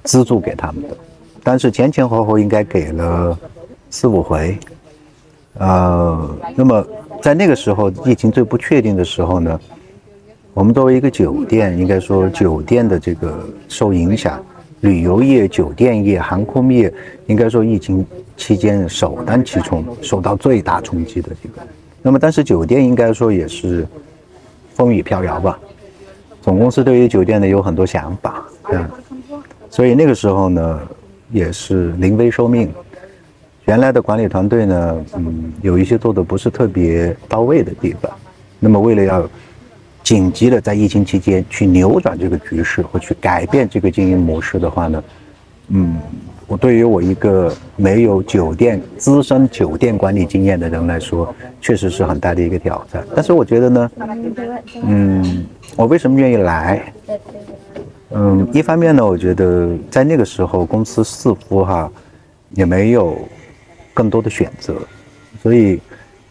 [0.05, 0.97] 资助给他们的，
[1.43, 3.37] 但是前前后后应该给了
[3.91, 4.57] 四五回。
[5.59, 6.87] 呃，那么
[7.23, 9.61] 在那个时候疫情最不确定的时候呢？
[10.53, 14.41] 我们作为一个酒店，应该说酒店的这个受影响，
[14.83, 16.93] 旅游业、酒店业、航空业，
[17.27, 21.67] 应该说疫情期间首当其冲，受到最大冲击的这个。
[22.03, 23.85] 那么，但是酒店应该说也是
[24.75, 25.59] 风雨飘摇吧。
[26.41, 28.89] 总公司对于酒店呢有很多想法，嗯，
[29.71, 30.81] 所以那个时候呢
[31.33, 32.71] 也是临危受命。
[33.67, 38.11] 原来的管理团队呢，嗯，有一些做的不是特别到位的地方。
[38.61, 39.29] 那么为了要
[40.03, 45.05] 紧急的在疫情期间去扭转这个局势或去改变这个经营模式的话呢，
[45.69, 45.97] 嗯，
[46.47, 53.03] 我对于我一个没有酒店资深酒店管理经验的人来说，确实是很大的一个挑战。
[53.15, 53.91] 但是我觉得呢，
[54.83, 56.93] 嗯，我为什么愿意来？
[58.11, 61.91] 嗯，一方面呢，我觉得在那个时候公司似乎哈
[62.51, 63.19] 也没有
[63.95, 64.75] 更多的选择，
[65.41, 65.81] 所以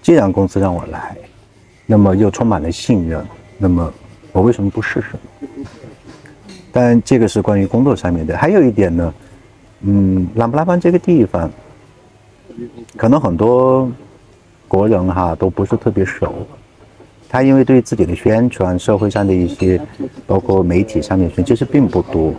[0.01, 1.17] 既然公司让我来，
[1.85, 3.25] 那么又充满了信任。
[3.57, 3.91] 那么
[4.33, 5.07] 我为什么不试试？
[6.71, 8.37] 但这个是关于工作上面的。
[8.37, 9.13] 还有一点呢，
[9.81, 11.49] 嗯，拉布拉邦这个地方，
[12.97, 13.89] 可能很多
[14.67, 16.45] 国人哈都不是特别熟。
[17.29, 19.81] 他因为对自己的宣传，社会上的一些，
[20.27, 22.33] 包括媒体上面宣，其实并不多。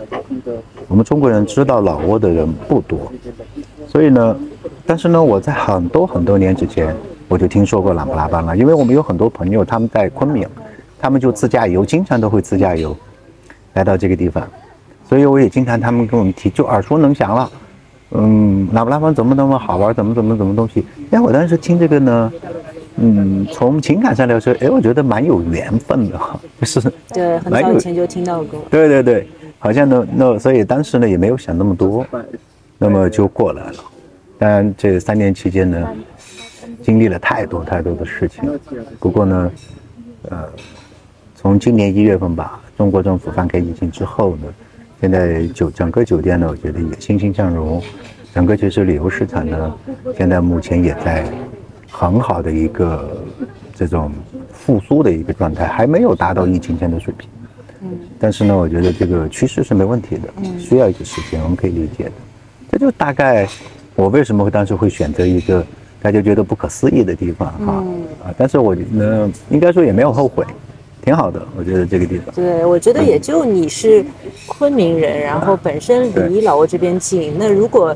[0.87, 3.11] 我们中国人知道老挝的人不多，
[3.95, 4.35] 所以呢，
[4.85, 6.93] 但是呢，我在很多很多年之前
[7.29, 10.45] 我就听说过琅勃拉邦了，因为我们有很多朋友他们在昆明，
[10.99, 12.93] 他们就自驾游，经常都会自驾游
[13.71, 14.45] 来到这个地方，
[15.07, 17.49] 所以我也经常他们跟我们提，就耳熟能详了。
[18.11, 20.85] 嗯，琅勃拉邦怎么那么好玩，怎么怎么怎么东西。
[21.11, 22.33] 哎，我当时听这个呢。
[22.97, 26.81] 嗯，从情感上来说，哎，我觉得蛮有缘分的哈， 就是
[27.13, 28.61] 对，很早以前就听到过。
[28.69, 29.27] 对对对，
[29.57, 32.05] 好像呢那，所以当时呢也没有想那么多，
[32.77, 33.83] 那么就过来了。
[34.37, 35.95] 当然这三年期间呢，
[36.81, 38.59] 经历了太多太多的事情。
[38.99, 39.51] 不过呢，
[40.29, 40.49] 呃，
[41.35, 44.53] 从今年一月份吧，中国政府放开疫情之后呢，
[44.99, 47.81] 现在酒整个酒店呢，我觉得也欣欣向荣。
[48.33, 49.77] 整个其实旅游市场呢，
[50.17, 51.25] 现在目前也在。
[51.97, 53.23] 很好的一个
[53.73, 54.11] 这种
[54.51, 57.29] 复苏的一个状态，还没有达到疫情前的水平。
[58.19, 60.59] 但是呢，我觉得这个趋势是没问题的。
[60.59, 62.11] 需要一个时间，我们可以理解的。
[62.75, 63.47] 这就大概
[63.95, 65.65] 我为什么会当时会选择一个
[66.01, 67.71] 大家觉得不可思议的地方哈
[68.25, 68.35] 啊！
[68.37, 70.43] 但是我呢，应该说也没有后悔，
[71.01, 71.41] 挺好的。
[71.57, 72.35] 我觉得这个地方。
[72.35, 74.05] 对，我觉得也就你是
[74.45, 77.95] 昆明人，然后本身离老挝这边近，那如果。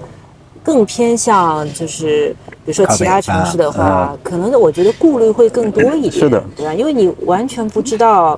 [0.62, 6.74] 更偏向就是，比如说其他城市的话，可能我觉得顾虑会更多一点，是的，对吧？
[6.74, 8.38] 因为你完全不知道，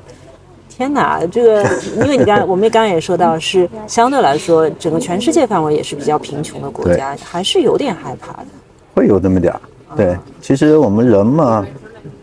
[0.81, 1.63] 天哪，这个，
[1.95, 8.47] 因为你刚我们刚刚也说到，是相对来说，整个全世界范围也是比较贫穷的国家，还是有点害怕的。
[8.95, 9.61] 会有这么点儿，
[9.95, 10.17] 对。
[10.41, 11.63] 其实我们人嘛，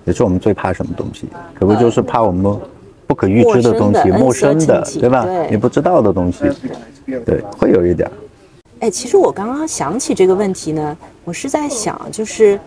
[0.05, 1.29] 也是我们最怕什么东西？
[1.55, 2.59] 可不就是怕我们
[3.07, 5.25] 不可预知的东西，陌生的，对吧？
[5.49, 6.51] 你不知道的东西，
[7.07, 8.11] 对，会有一点。
[8.81, 12.59] 哎，其实我刚刚想起这个问题呢，我是在想，就是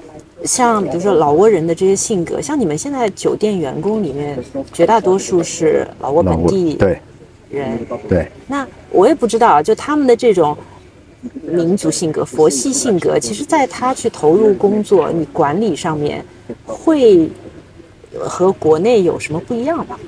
[0.43, 4.37] 像比如说老挝人的这些性格，像你们现在酒店员工里面，
[4.73, 6.77] 绝大多数是老挝本地
[7.49, 8.27] 人，对。
[8.47, 10.57] 那我也不知道，就他们的这种
[11.43, 16.23] 民族性格、佛系性格，其实在他去投入工作、你管理上面，
[16.65, 17.29] 会
[18.17, 19.99] 和国内有什么不一样吧？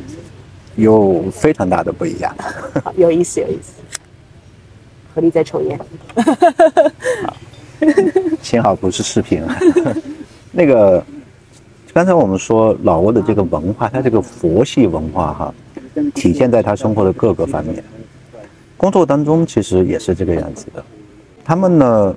[0.75, 2.35] 有非常大的不一样。
[2.95, 3.73] 有意思，有意思。
[5.13, 5.79] 何力在抽烟，
[8.41, 9.43] 幸好不是视频。
[10.55, 11.03] 那个，
[11.91, 15.53] 刚才我们说老挝的这个文化，它这个佛系文化哈，
[16.13, 17.83] 体现在他生活的各个方面，
[18.77, 20.85] 工作当中其实也是这个样子的。
[21.43, 22.15] 他们呢，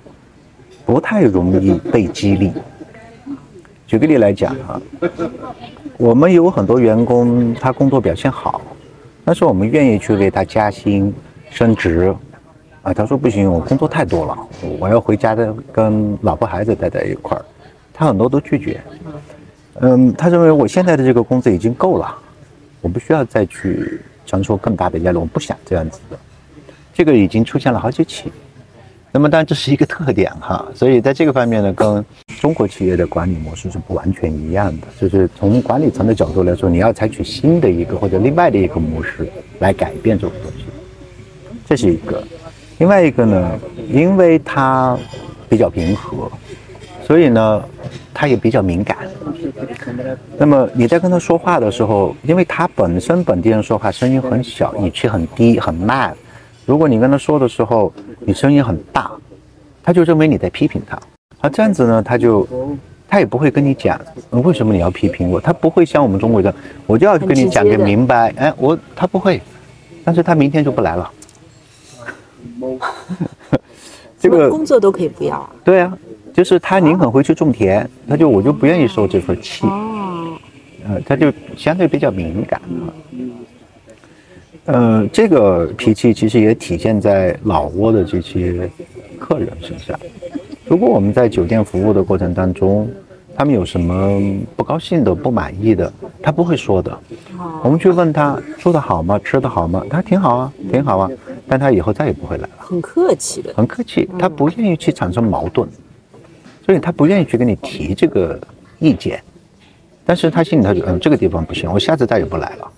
[0.85, 2.53] 不太容易被激励。
[3.87, 4.79] 举个例来讲哈，
[5.97, 8.61] 我们有很多员工，他工作表现好，
[9.25, 11.15] 但是我们愿意去为他加薪、
[11.49, 12.15] 升职。
[12.83, 14.39] 啊，他说不行，我工作太多了，
[14.79, 17.45] 我要回家的跟老婆孩子待在一块儿，
[17.99, 18.79] 他很多都拒绝。
[19.81, 22.15] 嗯，他认为我现在的这个工资已经够了，
[22.83, 26.19] 我不需要再去承受更大的压力，我不想这样子的。
[26.93, 28.31] 这个已经出现了好几起。
[29.13, 32.05] 那么当然这是一个特点哈，所以在这个方面呢，跟
[32.39, 34.87] 中国企业的管理模式是不完全一样的。
[35.01, 39.27] 就是从管理层的角度来说，你要采取新的一个或者另外的一个模式
[39.59, 40.65] 来改变这种东西，
[41.67, 42.23] 这是一个。
[42.79, 44.99] 另外一个呢，因为他
[45.49, 46.31] 比较平和，
[47.07, 47.63] 所以呢，
[48.13, 48.99] 他也比较敏感。
[50.37, 56.13] 那么你在跟他说话的时候，因为他本身本地人说话声音很小，语气很低很慢。
[56.65, 59.09] 如果你跟他说的时候，你声音很大，
[59.85, 60.99] 他就认为你在批评他。
[61.41, 62.49] 而这样子呢，他就
[63.09, 66.53] 他也不会跟你讲为什么你要批评我，他不会像我们中国人，
[66.89, 68.35] 我就要跟你讲个明白。
[68.37, 69.41] 哎，我他不会，
[70.05, 71.09] 但是他明天就不来了。
[74.19, 75.51] 这个工作都可以不要啊。
[75.63, 75.97] 对啊，
[76.37, 79.67] 就是他宁肯回去种田，他就我就不愿意受这份气。
[79.67, 80.37] 哦，
[80.87, 82.61] 呃，他就相对比较敏感。
[84.67, 88.71] 呃，这个脾气其实也体现在老挝的这些
[89.19, 89.99] 客人身上。
[90.67, 92.87] 如果我们在酒店服务的过程当中，
[93.35, 94.21] 他们有什么
[94.55, 96.99] 不高兴的、不满意的，他不会说的。
[97.63, 99.19] 我们去问他住的好吗？
[99.25, 99.83] 吃的好吗？
[99.89, 101.11] 他挺好啊，挺好啊。
[101.49, 102.51] 但他以后再也不会来了。
[102.59, 104.07] 很客气的，很客气。
[104.19, 105.67] 他不愿意去产生矛盾，
[106.67, 108.39] 所以他不愿意去跟你提这个
[108.81, 109.23] 意见。
[110.05, 112.69] 但是他心里头就嗯，这个地方不行，我下次再也不来了。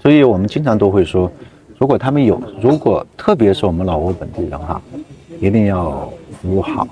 [0.00, 1.30] 所以我们经常都会说，
[1.78, 4.82] 如果他们有，如果特别是我们老挝本地人哈，
[5.40, 6.86] 一定要服务好，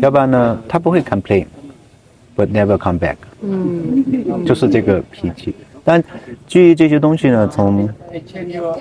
[0.00, 3.16] 要不然呢，他不会 complain，but never come back。
[3.40, 5.54] 嗯，就是这个脾气。
[5.84, 6.00] 但
[6.46, 7.88] 基于这些东西呢，从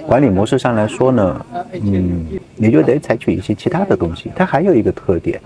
[0.06, 4.30] 管理模式上来说呢，嗯，你就得采取一些其他的东西。
[4.36, 5.42] 它还有一个特点，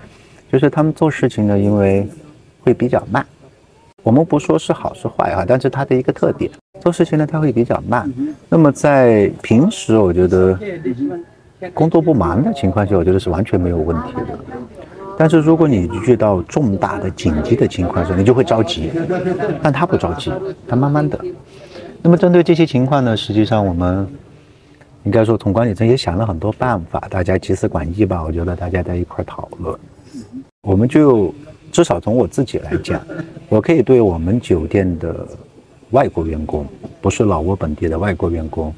[0.50, 2.06] 就是他们做事情呢，因为
[2.62, 3.24] 会比较慢。
[4.02, 8.08] 我们不说是好是坏啊，但是它的一个特点，做事情呢它会比较慢。
[8.48, 10.56] 那么在平时，我觉得
[11.74, 14.38] 工作不忙的情况下，我觉得是完全没有问题的。
[15.18, 18.92] 但是如果你遇到重大的紧急的情况时候，你就会着急。
[19.62, 20.30] 但他不着急，
[20.68, 21.18] 他慢慢的。
[22.02, 24.06] 那么针对这些情况呢，实际上我们
[25.06, 28.24] 应该说从管理层也想了很多办法，大家集思广益吧。
[28.24, 29.78] 我觉得大家在一块讨论，
[30.62, 31.32] 我们就
[31.70, 33.00] 至少从我自己来讲，
[33.48, 35.24] 我可以对我们酒店的
[35.90, 36.66] 外国员工，
[37.00, 38.74] 不是老挝本地的外国员工，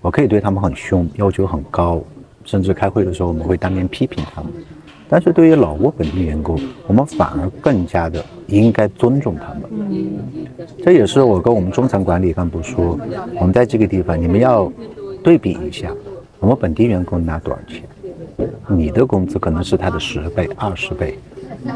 [0.00, 2.02] 我可以对他们很凶，要求很高，
[2.44, 4.52] 甚至开会的时候我们会当面批评他们。
[5.08, 9.62] 但是对于老挝本地员工，我们反而更加的应该尊重他们。
[10.82, 12.98] 这也是我跟我们中层管理干部说，
[13.36, 14.72] 我们在这个地方，你们要
[15.22, 15.92] 对比一下，
[16.38, 17.82] 我们本地员工拿多少钱，
[18.68, 21.18] 你的工资可能是他的十倍、二十倍，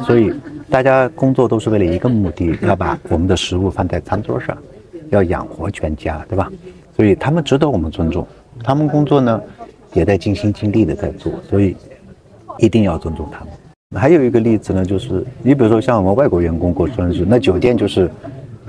[0.04, 0.32] 所以
[0.70, 4.56] 大家工作都是为了一个目的，要把我们的食物放在餐桌上，
[5.10, 6.50] 要养活全家，对吧？
[6.96, 8.26] 所以他们值得我们尊重，
[8.62, 9.40] 他们工作呢
[9.92, 11.76] 也在尽心尽力的在做，所以。
[12.58, 14.00] 一定要尊重他们。
[14.00, 18.08] 还有一个例子呢，就是你比如说像我们外国员工过生日，那酒店就是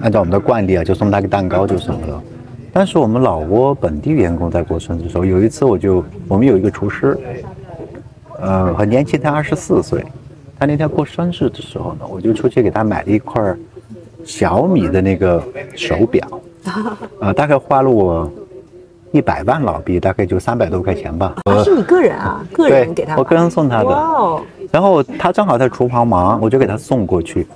[0.02, 2.24] 按照我们的惯例啊，就送他个蛋糕就什么了。
[2.78, 7.18] 但是我们老挝本地员工在过生日的时候，有一次我就我们有一个厨师，
[8.38, 10.04] 呃，很年轻，他二十四岁，
[10.60, 13.42] 他那天过生日的时候呢，我就出去给他买了一块
[14.26, 15.42] 小米的那个
[15.74, 16.28] 手表，
[17.22, 18.30] 啊， 大概花了我。
[19.12, 21.34] 一百万老币，大概就三百多块钱吧。
[21.64, 22.46] 是你个人啊？
[22.52, 23.16] 个人给他？
[23.16, 23.86] 我个人送他的。
[23.86, 24.42] 哦。
[24.70, 27.48] 然后他正好在厨房忙，我就给他送过去，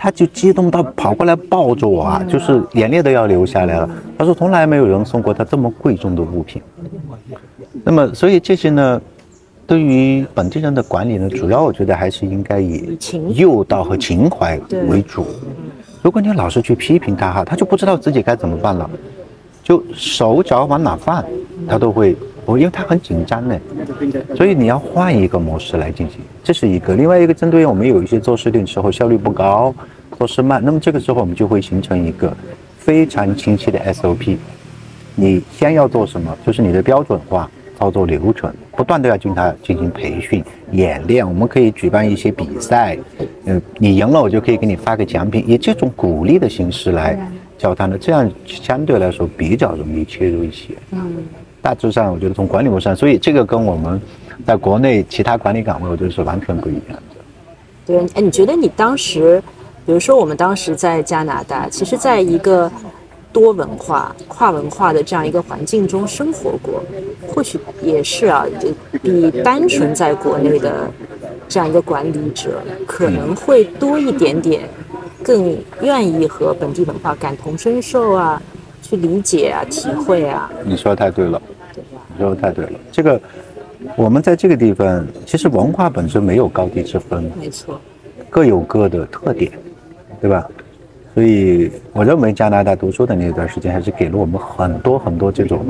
[0.00, 3.90] 他就激动到跑过来抱着我啊，就是眼泪都要流下来了。
[4.16, 6.62] 他说从来没有人送过他这么贵重的物品。
[7.82, 9.02] 那么，所以这些呢，
[9.66, 12.96] 对于本地人的管理呢，主要我觉得还是应该以
[13.34, 14.58] 诱导和情怀
[14.88, 15.26] 为主。
[16.00, 18.88] 如果你老是去批评他哈，他就不知道自己该怎么办了。
[19.64, 21.24] 就手脚往哪放，
[21.66, 23.58] 他都会，我因为他很紧张呢，
[24.36, 26.94] 所以你要换一个模式来进行，这是一个。
[26.94, 29.74] 另外一个，针对我们有一些做事的时候效率不高，
[30.16, 32.34] 做事慢，那么这个时候我们就会形成一个
[32.78, 34.36] 非常清晰的 SOP。
[35.14, 41.26] 你先要做什么，就是你的标准化操作流程，不断的要进他进行培训演练。
[41.26, 42.96] 我们可以举办一些比赛，
[43.44, 47.18] 嗯，你赢了我就可以给你发个奖品，以这种鼓励的形式来。
[47.58, 51.16] 教他呢这样相对来说比较容易切入一些，嗯，
[51.60, 54.00] 大致上我觉得从管理模式上，所以这个跟我们
[54.46, 57.02] 在国内其他管理岗位我觉得是完全不一样的。
[57.86, 59.42] 对，哎，你觉得你当时，
[59.84, 62.70] 比如说我们当时在加拿大，其实在一个
[63.32, 66.82] 多文化、跨文化的这样一个环境中生活过，
[67.26, 68.46] 或许也是啊，
[69.02, 70.90] 比单纯在国内的
[71.48, 74.62] 这样一个管理者可能会多一点点。
[75.20, 78.40] 更愿意和本地文化感同身受啊，
[78.82, 80.50] 去理解啊，体会啊。
[80.64, 81.40] 你说的太对了，
[81.74, 82.72] 你说的太对了。
[82.90, 83.20] 这个，
[83.96, 87.80] 我们在这个地方，其实文化本身没有高低之分，没错，
[88.30, 89.52] 各有各的特点，
[90.20, 90.46] 对吧？
[91.14, 95.66] 所以我认为加拿大读书的那段时间，还是给了我们很多很多这种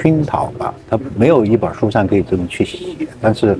[0.00, 0.72] 熏陶吧。
[0.88, 2.78] 它没有一本书上可以这么去写，
[3.20, 3.58] 但是，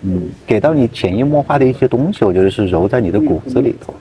[0.00, 3.94] 嗯，给到你潜移默化的一些东西，我觉得是揉在你的骨子里头。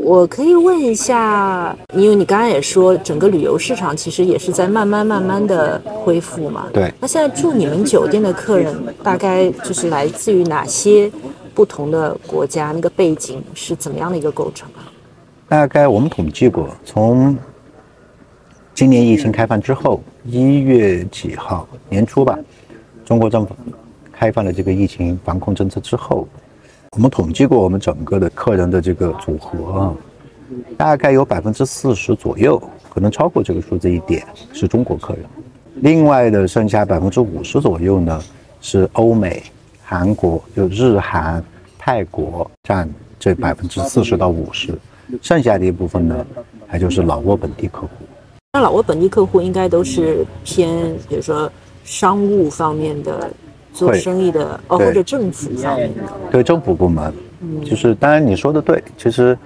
[0.00, 6.66] 我可以问一下，因为你刚刚也说，整个旅游市场其实也是在慢慢慢慢的恢复嘛。
[6.72, 6.92] 对。
[6.98, 11.12] 那现在住你们酒店的客人，大概就是来自于哪些
[11.54, 12.72] 不同的国家？
[12.72, 14.88] 那个背景是怎么样的一个构成啊？
[15.46, 17.36] 大概我们统计过，从
[18.74, 22.38] 今年疫情开放之后，一月几号年初吧，
[23.04, 23.54] 中国政府
[24.10, 26.26] 开放了这个疫情防控政策之后。
[26.94, 29.96] 我们统计过，我们整个的客人的这个组合，
[30.76, 35.24] 大概有百分之四十左右，可能超过这个数字一点，是中国客人。
[35.76, 38.22] 另外的剩下百分之五十左右呢，
[38.60, 39.42] 是欧美、
[39.82, 41.42] 韩国，就日韩、
[41.78, 42.86] 泰国占
[43.18, 44.78] 这百分之四十到五十，
[45.22, 46.26] 剩下的一部分呢，
[46.66, 47.88] 还就是老挝本地客户。
[48.52, 51.50] 那老挝本地客户应该都是偏，比如说
[51.84, 53.30] 商务方面的。
[53.72, 57.12] 做生意的哦，或者政府方面的，对政府部门，
[57.64, 59.36] 就是当然你说的对，其实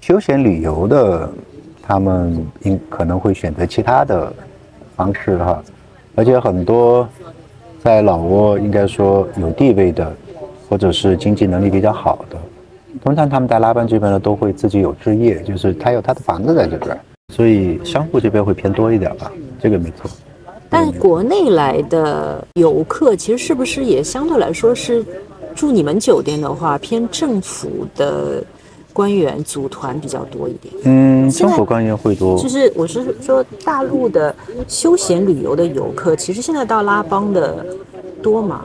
[0.00, 1.28] 休闲旅游的
[1.82, 4.32] 他们应可能会选择其他的
[4.96, 5.62] 方式哈，
[6.14, 7.08] 而且很多
[7.82, 10.12] 在老挝应该说有地位的，
[10.68, 12.36] 或者是经济能力比较好的，
[13.02, 16.96] 通常他们在拉班这边呢都会自己有置业，就是他有他的房子在这边，
[17.34, 20.08] 所以商户这边会偏多一点吧，这个没错。
[20.72, 25.04] 但国内来的游客，其实是不是也相对来说是
[25.54, 28.42] 住你们酒店的话，偏政府的
[28.90, 30.74] 官员组团比较多一点。
[30.84, 32.38] 嗯，政府官员会多。
[32.38, 34.34] 就是我是说，大陆的
[34.66, 37.66] 休闲旅游的游客，其实现在到拉邦的
[38.22, 38.64] 多吗？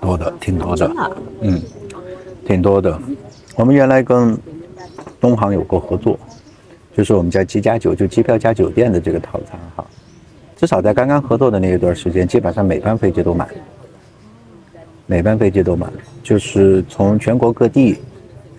[0.00, 0.86] 多的，挺多的。
[0.86, 1.16] 真的？
[1.40, 1.60] 嗯，
[2.46, 2.96] 挺多的。
[3.56, 4.38] 我们原来跟
[5.20, 6.16] 东航有过合作，
[6.96, 9.84] 就是我们叫机加酒，就机票加酒店的这个套餐哈。
[10.62, 13.48] 至少在刚刚合作的那一段时间，基本上每班飞机都满，
[15.06, 15.92] 每班飞机都满，
[16.22, 17.98] 就是从全国各地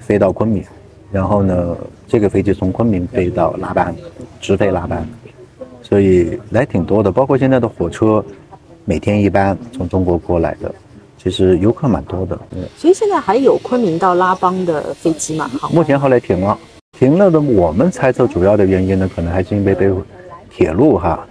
[0.01, 0.61] 飞到昆明，
[1.13, 3.95] 然后呢，这个飞机从昆明飞到拉班，
[4.41, 5.07] 直飞拉班，
[5.81, 7.09] 所以来挺多的。
[7.09, 8.21] 包括现在的火车，
[8.83, 10.75] 每天一班从中国过来的。
[11.17, 12.37] 其实游客蛮多的，
[12.75, 15.49] 所以现在还有昆明到拉邦的飞机吗？
[15.71, 16.59] 目前后来停了，
[16.99, 17.39] 停了的。
[17.39, 19.89] 我们猜测主要的原因呢，可能还是因为被
[20.49, 21.25] 铁路哈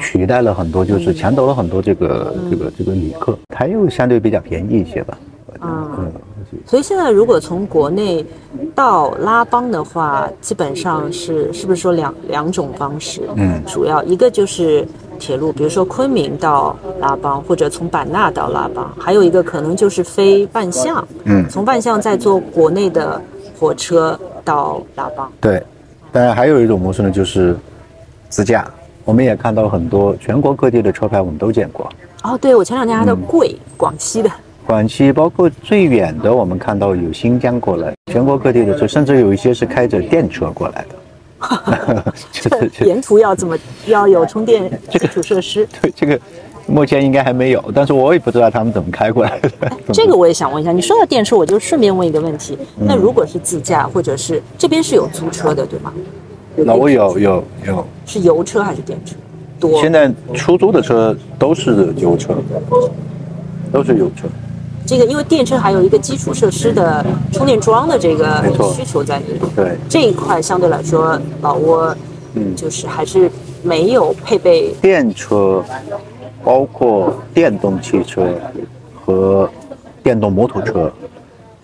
[0.00, 5.18] 取代了很多，就是抢走了很多这个这个这个旅客，它又相对比较便宜一些吧。
[5.60, 6.12] 嗯，
[6.64, 8.24] 所以现在如果从国内
[8.74, 13.22] 到拉邦的话，基本上是是不是说两两种方式？
[13.34, 14.86] 嗯，主要一个就是。
[15.20, 23.20] 铁路，比如说昆明到拉邦，或者从版纳到拉邦，还有一个可能就是飞万象，嗯，从万象再坐国内的
[23.58, 25.28] 火车到拉邦。
[25.40, 25.60] 对，
[26.12, 27.56] 当然还有一种模式呢，就是
[28.28, 28.64] 自驾。
[29.08, 31.90] 我们也看到很多全国各地的车牌，我们都见过。
[32.24, 34.30] 哦，对，我前两天还在贵广西的，
[34.66, 42.12] 广西包括最远的，我们看到有新疆过来，全国各地的车，甚至有一些是开着电车过来的。
[42.30, 43.56] 这沿途要怎么
[43.86, 45.66] 要有充电 基础设施？
[45.80, 46.20] 对，这个
[46.66, 49.50] 目前应该还没有，但是我也不知道他们怎么开过来的。
[49.90, 55.94] 这个我也想问一下，你说到电车，我就顺便问一个问题：那如果是自驾，或者是这边是有租车的，对吗？
[56.64, 59.14] 那我有有有，是油车还是电车？
[59.60, 59.80] 多。
[59.80, 62.34] 现在出租的车都是油车，
[63.72, 64.28] 都是油车。
[64.86, 68.42] 这个因为电车还有一个基础设施的充电桩的这个
[68.74, 71.94] 需求在那里，对这一块相对来说，老挝
[72.34, 73.30] 嗯就是还是
[73.62, 75.62] 没有配备电车，
[76.42, 78.34] 包括电动汽车
[78.94, 79.50] 和
[80.02, 80.90] 电动摩托车，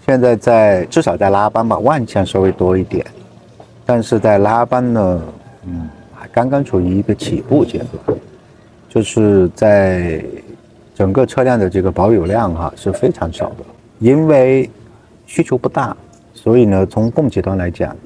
[0.06, 3.06] 现在在至少在拉班吧，万象稍微多一点，
[3.86, 5.22] 但是在拉班呢，
[5.66, 8.18] 嗯，还刚刚处于一个起步阶段，
[8.88, 10.24] 就是在。
[10.96, 13.64] 整个车辆的这个保有量哈是非常少的，
[13.98, 14.70] 因为
[15.26, 15.96] 需求不大，
[16.32, 17.96] 所以呢，从供给端来讲，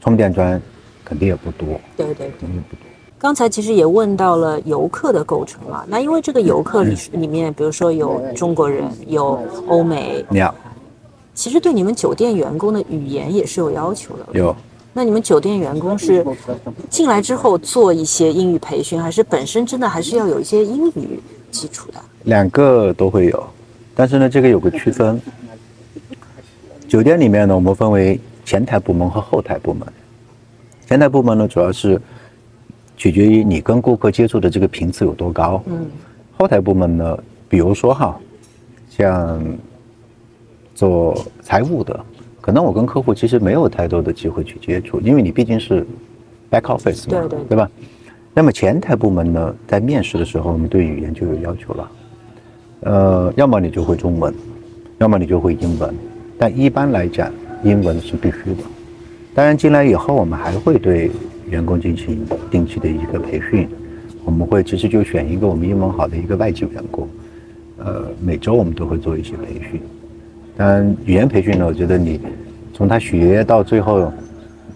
[0.00, 0.62] 充电桩
[1.04, 1.80] 肯定也不多。
[1.96, 2.82] 对对，肯定不多。
[3.18, 10.54] 刚才其实也问到了游客的构成了，那因为这个游客里里面，比如说有中国人，有欧美，你好，
[11.34, 14.26] 其实对你们酒店员工的语言也是有要求的。
[14.30, 14.54] 有。
[14.92, 16.24] 那你们酒店员工是
[16.88, 21.20] 进来之后做一些英语培训，还是本身真的还是要有一些英语？
[21.50, 23.44] 基础的两个都会有，
[23.92, 25.20] 但是呢，这个有个区分。
[26.86, 29.84] 酒店里面呢，我们分为前台部门和后台部门。
[30.86, 32.00] 前台部门呢，主要是
[32.96, 35.60] 取决于你跟顾客接触的这个频次有多高。
[35.66, 35.86] 嗯。
[36.38, 37.18] 后台部门呢，
[37.48, 38.16] 比如说哈，
[38.88, 39.44] 像
[40.74, 42.04] 做财务的，
[42.40, 45.86] 可能我跟客户其实没有太多的机会去接触，因为你毕竟是
[46.50, 47.70] back office 嘛，对对，对吧？
[48.32, 51.90] 那么前台部门呢，在面试的时候，我们对语言就有要求了。
[52.82, 54.32] 呃，要么你就会中文，
[54.98, 55.94] 要么你就会英文。
[56.38, 57.30] 但一般来讲，
[57.62, 58.62] 英文是必须的。
[59.34, 61.10] 当然，进来以后，我们还会对
[61.48, 63.68] 员工进行定期的一个培训。
[64.24, 67.08] 我们会其实就选一个我们英文好的一个外籍员工，
[67.78, 69.80] 呃，每周我们都会做一些培训。
[70.60, 72.20] 当然，语言培训呢，我觉得你
[72.74, 74.12] 从他学到最后。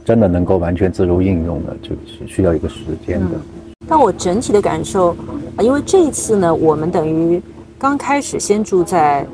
[0.05, 3.41] 真的能够完全自如应用的，就是需要一个时间的。
[3.89, 5.17] 但我整体的感受
[5.57, 7.43] 啊，因为这一次呢，我们等于
[7.79, 9.27] 刚开始先住在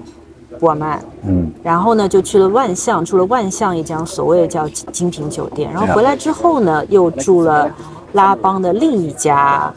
[0.60, 7.68] 布尔曼，嗯，然后呢就去了万象，住了万象一家所谓的叫精品酒店，然后回来之后呢，又住了
[8.12, 9.74] 拉邦的另一家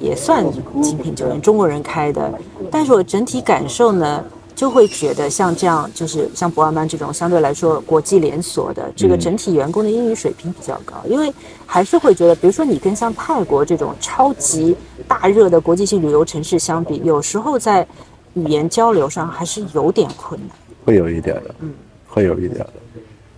[0.00, 0.44] 也算
[0.80, 2.32] 精品酒店，中国人开的。
[2.70, 4.22] 但是我整体感受呢。
[4.56, 10.94] 就会觉得像这样，就是像博尔曼这种相对来说国际连锁的，这个整体员工的英语水平比较高。
[11.06, 11.30] 因为
[11.66, 14.74] 还是会觉得，比如说你跟像泰国这种超级
[15.06, 17.86] 大热的国际性旅游城市相比，有时候在
[18.32, 20.56] 语言交流上还是有点困难。
[20.86, 21.74] 会有一点的，嗯，
[22.08, 22.72] 会有一点的。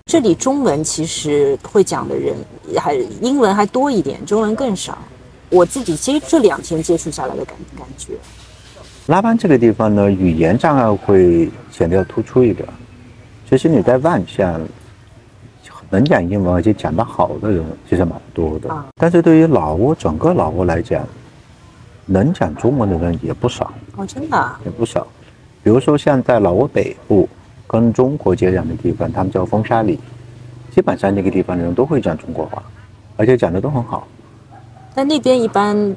[0.06, 2.34] 这里中文其实会讲的人
[2.76, 4.96] 还英文还多一点，中文更少。
[5.50, 8.12] 我自己其实这两天接触下来的感感觉。
[9.08, 12.68] 拉班这个地方呢，语言障碍会显得要突出一点。
[13.48, 14.60] 其实你在万象
[15.88, 21.02] 能讲英文而且讲得好的人其实蛮多的，但是对于老挝整个老挝来讲，
[22.04, 23.72] 能讲中文的人也不少。
[23.96, 24.56] 哦，真的？
[24.66, 25.06] 也不少。
[25.62, 27.28] 比比如说像在老挝北部
[27.66, 30.00] 跟中国接壤的地方，他们叫风沙里，
[30.74, 32.62] 基本上那个地方的人都会讲中国话，
[33.18, 34.08] 而且讲的都很好。
[34.94, 35.94] 但那边一般，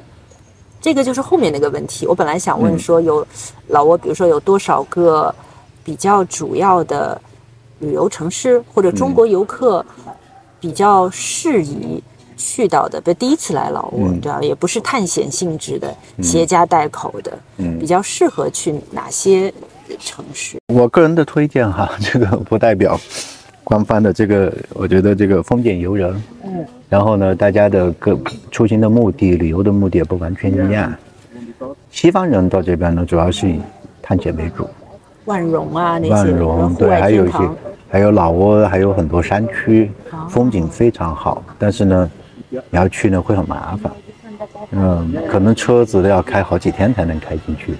[0.82, 2.06] 这个就是后面那个问题。
[2.06, 3.24] 我本来想问说，有
[3.68, 5.32] 老挝，比如说有多少个
[5.84, 7.18] 比较主要的
[7.78, 9.84] 旅游城市，或者中国游客
[10.58, 12.02] 比较适宜
[12.36, 14.40] 去到的，比如第一次来老挝，对吧？
[14.42, 19.54] 也不是探险性质的，携家带口的，嗯比较适合去哪些
[20.00, 20.58] 城市？
[20.74, 23.00] 我个人的推荐哈，这个不代表
[23.62, 26.66] 官方的这个，我觉得这个风景游人，嗯。
[26.92, 28.20] 然后呢，大家的各
[28.50, 30.92] 出行的目的、旅游的目的也不完全一样。
[31.90, 33.58] 西方人到这边呢，主要是以
[34.02, 34.68] 探险为主。
[35.24, 37.38] 万荣啊，那些万荣对，还有一些，
[37.88, 39.90] 还有老挝，还有很多山区，
[40.28, 41.42] 风景非常好。
[41.58, 42.10] 但是呢，
[42.50, 43.90] 你要去呢会很麻烦，
[44.72, 47.72] 嗯，可能车子都要开好几天才能开进去。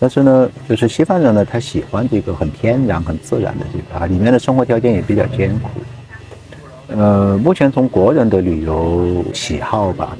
[0.00, 5.68] 但是呢，就是西方人呢，他喜欢这个很天然、很自然的这个啊，里面的生活条件也比较艰苦。
[6.96, 10.16] 呃，目前从国人的旅游喜好吧，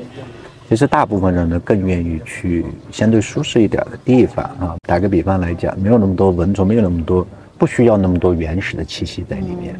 [0.68, 4.76] 其实大部分人呢更愿意去相对舒适一点的地方啊。
[4.86, 7.26] 打个比方来讲，没有那么多蚊虫，没有那么多，
[7.58, 9.78] 不需要那么多原始的气息在里面。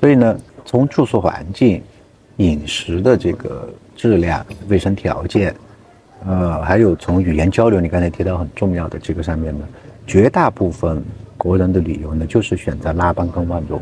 [0.00, 1.82] 所以呢，从住宿环境、
[2.38, 5.54] 饮食的这个质量、卫生条件，
[6.26, 9.66] 呃，还有从语言交流，你刚才提到很重要的这个上面呢，
[10.06, 11.02] 绝大部分
[11.36, 13.80] 国人的旅游呢，就是选择拉邦跟万荣。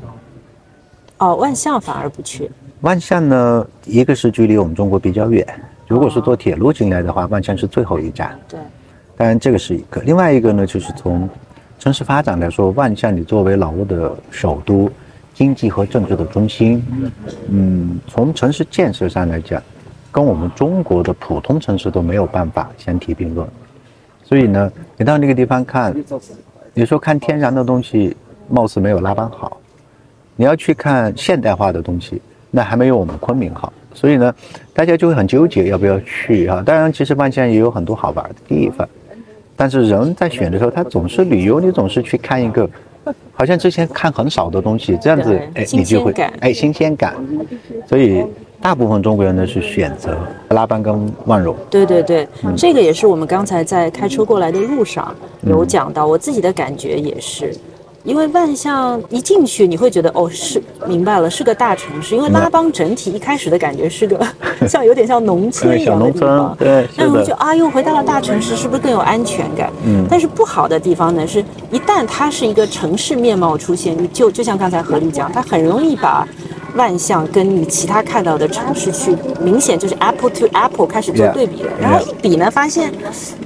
[1.25, 2.51] 哦，万象反而不去。
[2.83, 5.47] 万象呢，一个是距离我们中国比较远，
[5.89, 8.39] 如果是坐铁路进来的话，万象是最后一站。
[8.47, 8.61] 对，
[9.17, 10.03] 当然这个是一个。
[10.03, 11.27] 另外一个呢，就是从
[11.79, 14.91] 城市发展来说，万象你作为老挝的首都、
[15.33, 16.85] 经济和政治的中心，
[17.49, 19.63] 嗯，从城市建设上来讲，
[20.13, 23.49] 跟我们中国的普通城市都没有办法相提并论。
[24.23, 25.95] 所以呢，你到那个地方看，
[26.75, 28.15] 你说看天然的东西，
[28.51, 29.57] 貌似没有拉邦好。
[30.37, 32.21] 你要去看现代化的东西，
[32.51, 34.35] 那还没有我们昆明好，所以呢，
[34.73, 36.63] 大家就会很纠结要不要去啊。
[36.65, 38.89] 当然，其实万象也有很多好玩的地方，
[39.57, 42.69] 但是人在选的时候，他总是旅游，你总是去看一个
[43.33, 47.15] 好像之前看很少的东西，这样子，哎，你就会哎新鲜感。
[47.87, 48.25] 所以
[48.61, 50.17] 大部分中国人呢是选择
[50.49, 51.55] 拉班跟万荣。
[51.71, 52.27] 对对对，
[52.57, 57.55] 这个也是我们刚才在开车过来的路上有讲到，我自己的感觉也是。
[58.05, 62.15] 因为万象一进去，你会觉得哦，是明白了，是个大城市。
[62.15, 64.21] 因为拉邦整体一开始的感觉是个
[64.69, 69.73] 像有点像农村一样的地方，对，那我就啊，又回到了大城市，是不是更有安全感？
[69.85, 70.07] 嗯。
[70.09, 76.29] 但是不好的地方呢，是一旦它是一个城市面貌出现，就就像刚才何丽讲，它很容易把。
[76.75, 81.73] 万象跟你其他看到的城市去，明显就是 apple to apple 开始做对比了。
[81.81, 82.93] 然后一比呢，发现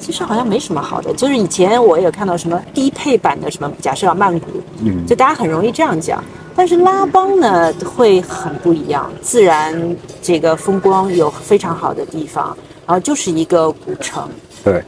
[0.00, 1.12] 其实好像没什么好的。
[1.14, 4.46] 就是以前我也看到什么低配版的什么，假设要曼谷，
[4.82, 6.22] 嗯，就大家很容易这样讲。
[6.56, 14.28] 但是拉邦呢会很不一样，自然这个风光有非常好的地方，然后就是一个古城。
[14.72, 14.84] 对。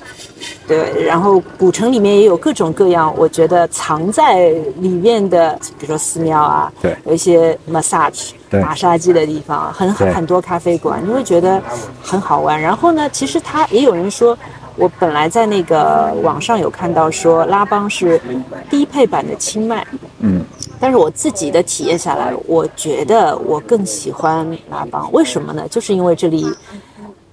[0.66, 11.60] 对，然后古城里面也有各种各样，我觉得藏在里面的，比如说寺庙啊，对，有一些 massage 马杀鸡的地方，很很多咖啡馆，你会觉得
[12.00, 12.58] 很好玩。
[12.58, 14.38] 然后呢，其实他也有人说，
[14.76, 18.18] 我本来在那个网上有看到说拉邦是
[18.70, 19.86] 低配版的清迈，
[20.20, 20.42] 嗯，
[20.78, 25.66] 但是我自己的体验下来，我觉得我更喜欢拉邦，为什么呢？
[25.68, 26.46] 就是因为这里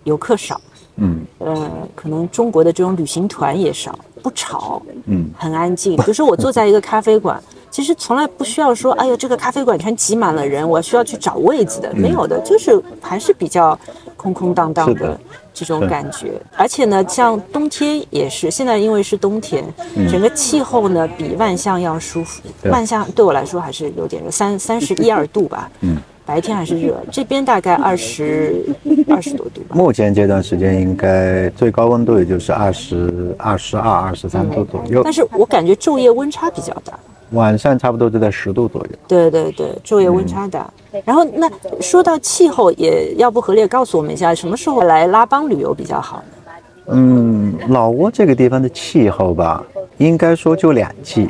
[0.04, 0.60] 游客少。
[0.98, 5.96] 嗯，呃，可能中国的这种旅行团也少，不吵，嗯，很安静。
[5.98, 13.78] 比如说我坐在一个咖啡馆，其实从来不需要说，哎呀，这个咖啡馆全挤满了人，我需要去找位子的，没有的，就是还是比较
[14.16, 15.20] 空空荡荡的
[15.54, 16.34] 这种感觉。
[16.56, 19.64] 而且呢，像冬天也是，现在因为是冬天，
[20.10, 22.42] 整个气候呢比万象要舒服。
[22.64, 25.70] 万象对我来说还是有点热，三三十一二度吧。
[25.82, 25.98] 嗯。
[26.28, 28.62] 白天还是热，这边大概二十
[29.08, 29.74] 二十多度吧。
[29.74, 35.02] 目前这段时间应该最高温度也就是二十二、十二、二十三度左右。
[35.06, 37.00] 但是我感觉昼夜温差比较大，
[37.32, 38.90] 晚上差不多就在十度左右。
[39.08, 40.70] 对对对，昼夜温差大。
[41.06, 41.50] 然后那
[41.80, 46.52] 说到气候，也要不何烈告诉我们一下，什么时候来拉邦旅游比较好呢？
[46.88, 49.64] 嗯，老挝这个地方的气候吧，
[49.98, 51.30] 应该说就两季，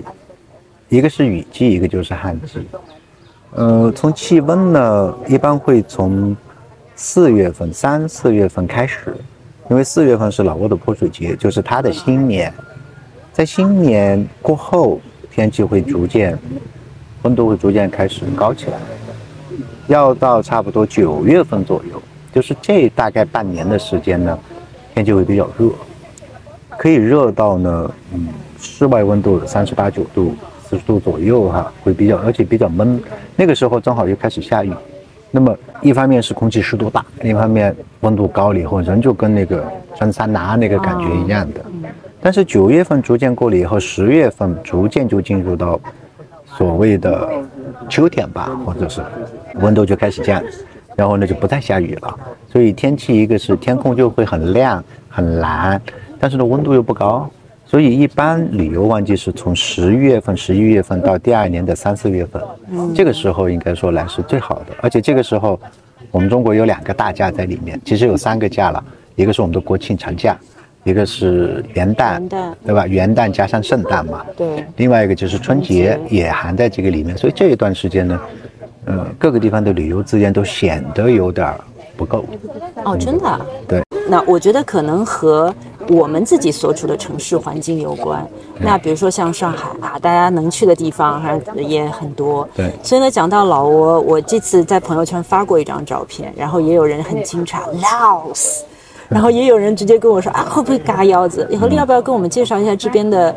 [0.90, 2.68] 一个是雨季，一个就是旱季。
[3.58, 6.38] 呃，从气温呢，一般会从
[6.96, 9.18] 四月份、三四月份开始，
[9.68, 12.54] 因为四月份是老挝的泼水节，就是它的新年。
[13.34, 15.02] 在新年过后，
[15.32, 16.38] 天气会逐渐，
[17.24, 18.78] 温度会逐渐开始高起来，
[19.88, 22.00] 要到差不多九月份左右，
[22.32, 24.38] 就是这大概半年的时间呢，
[24.94, 25.72] 天气会比较热，
[26.78, 28.28] 可以热到呢，嗯，
[28.60, 30.36] 室外温度三十八九度、
[30.70, 33.02] 四十度左右哈，会比较而且比较闷。
[33.36, 34.74] 那个时候正好又开始下雨，
[35.32, 39.64] 那么一方面是空气湿度大，另一方面温度高了以后，人就跟那个
[39.96, 41.62] 穿桑拿那个感觉一样的。
[42.20, 45.80] 但是九月份逐渐过了以后，十月份逐渐就进入到
[46.46, 47.30] 所谓的
[47.88, 49.02] 秋天吧，或者是
[49.62, 50.44] 温度就开始降，
[50.96, 52.20] 然后呢就不再下雨了。
[52.52, 55.80] 所以天气一个是天空就会很亮很蓝，
[56.20, 57.30] 但是呢温度又不高，
[57.68, 62.42] 所以一般旅游旺季是从十月份、十一月份到第二年的三四月份，
[62.96, 64.68] 这个时候应该说来是最好的。
[64.82, 65.60] 而且这个时候，
[66.10, 68.82] 我们中国有两个大假在里面，其实有三个假了，
[69.16, 70.38] 一个是我们的国庆长假。
[70.84, 72.26] 一个是元旦，
[72.66, 72.88] 对吧？
[72.88, 74.26] 元旦加上圣诞嘛。
[74.38, 74.64] 对。
[74.78, 78.22] 另外一个就是春节也含在这个里面，所以这一段时间呢，
[78.86, 81.54] 呃，各个地方的旅游资源都显得有点
[81.98, 82.24] 不够。
[82.86, 83.42] 哦，真的。
[83.68, 83.84] 对。
[84.10, 85.54] 那我觉得可能和
[85.90, 88.26] 我们自己所处的城市环境有关。
[88.60, 92.48] 那比如说像上海啊，大家能去的地方还也很多。
[92.56, 92.72] 对。
[92.84, 98.64] 所以呢，讲到老挝，我这次在朋友圈发过一张照片，然后也有人很惊诧，老挝。
[99.10, 101.48] 然后也有人直接跟我说啊，会不会嘎腰子？
[101.58, 103.34] 何丽要不要跟我们介绍一下这边的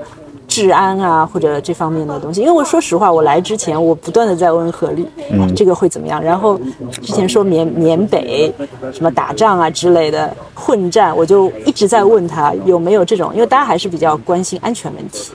[0.50, 2.40] 治安啊，或者这方面的东西？
[2.40, 6.20] 因为我说实话，我来之前我不断的在问何律，嗯，这个会怎么样？
[6.20, 8.52] 然后之前说缅缅北
[8.92, 15.32] 什么打仗啊之类的混战，我就一直在问他有没有这种，因为大家还是比较关心安全问题。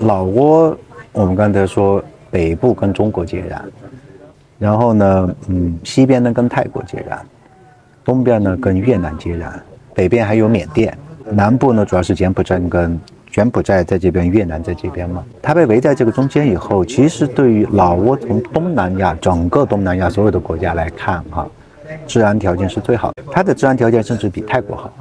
[0.00, 0.76] 老挝，
[1.12, 3.60] 我们刚才说北部跟中国接壤，
[4.58, 7.16] 然后呢，嗯，西边呢跟泰国接壤。
[8.02, 9.52] 东边呢跟越南接壤，
[9.94, 10.98] 北边还有缅甸，
[11.30, 12.98] 南部呢主要是柬埔寨跟
[13.30, 15.24] 柬埔寨在这边，越南在这边嘛。
[15.40, 21.46] 它被围在这个中间以后，其实对于老挝从东南亚整个东南亚所有的国家来看哈，
[22.06, 24.92] 治安条件是最好的，它的治安条件甚至比泰国好。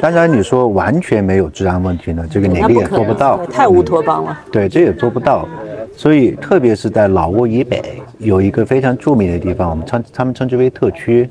[0.00, 4.38] 当然你说完全没有治安问题呢，这个哪个也做不到，太乌托邦了。
[4.50, 5.46] 对，这也做不到。
[5.94, 11.28] 所以特别是在老挝以北有一个非常著名的地方，我们称他们称之为特区。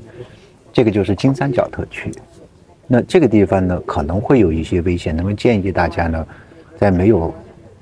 [0.74, 2.09] 这个就是金三角特区，
[2.94, 6.28] 那这个地方呢可能会有一些危险，那么建议大家呢，
[6.78, 7.34] 在没有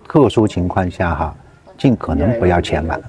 [0.08, 1.36] 特殊情况下哈，
[1.80, 3.02] 尽可能不要前往，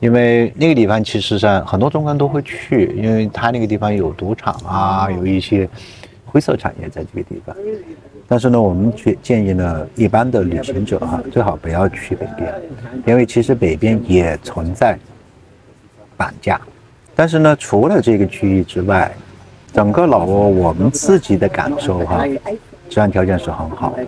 [0.00, 5.68] 因为那个地方其实上很多中国人都会去，因为它那个地方有赌场啊，有一些
[6.26, 7.54] 灰色产业在这个地方。
[8.26, 12.52] 但是呢，我们建建议呢，一般的旅行者哈，最好不要去北边，
[13.06, 14.98] 因为其实北边也存在
[16.16, 16.60] 绑架。
[17.14, 19.14] 但是呢，除了这个区域之外，
[19.74, 22.24] 整个老挝我们自己的感受哈，
[22.88, 24.06] 治安条件是很好的。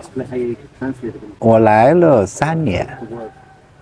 [1.41, 2.87] 我来了三年，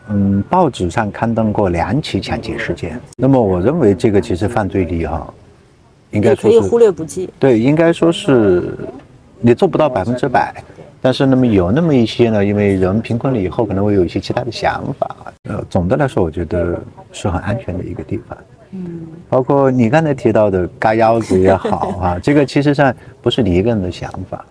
[0.09, 2.99] 嗯，报纸上刊登过两起抢劫事件。
[3.19, 5.31] 那么我认为这个其实犯罪率哈，
[6.11, 7.29] 应该说是可以忽略不计。
[7.39, 8.75] 对，应该说是
[9.39, 10.55] 你做不到百分之百，
[11.03, 15.15] 但是那么有那么一些呢，因为人贫困了以后可能会有一些其他的想法。
[15.51, 16.81] 呃，总的来说，我觉得
[17.13, 18.39] 是很安全的一个地方。
[18.75, 24.45] 嗯，包括你刚才提到的嘎腰子也好啊， 这个其实上不是你一个人的想法。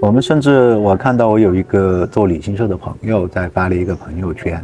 [0.00, 4.60] 我们甚至我看到我有一个做旅行社的朋友在发了一个朋友圈，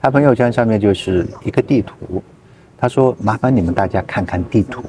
[0.00, 2.22] 他朋友圈上面就是一个地图，
[2.78, 4.84] 他说麻烦你们大家看看地图，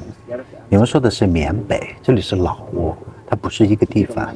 [0.70, 2.96] 你们说的是缅北，这里是老挝，
[3.26, 4.30] 它不是一个地方。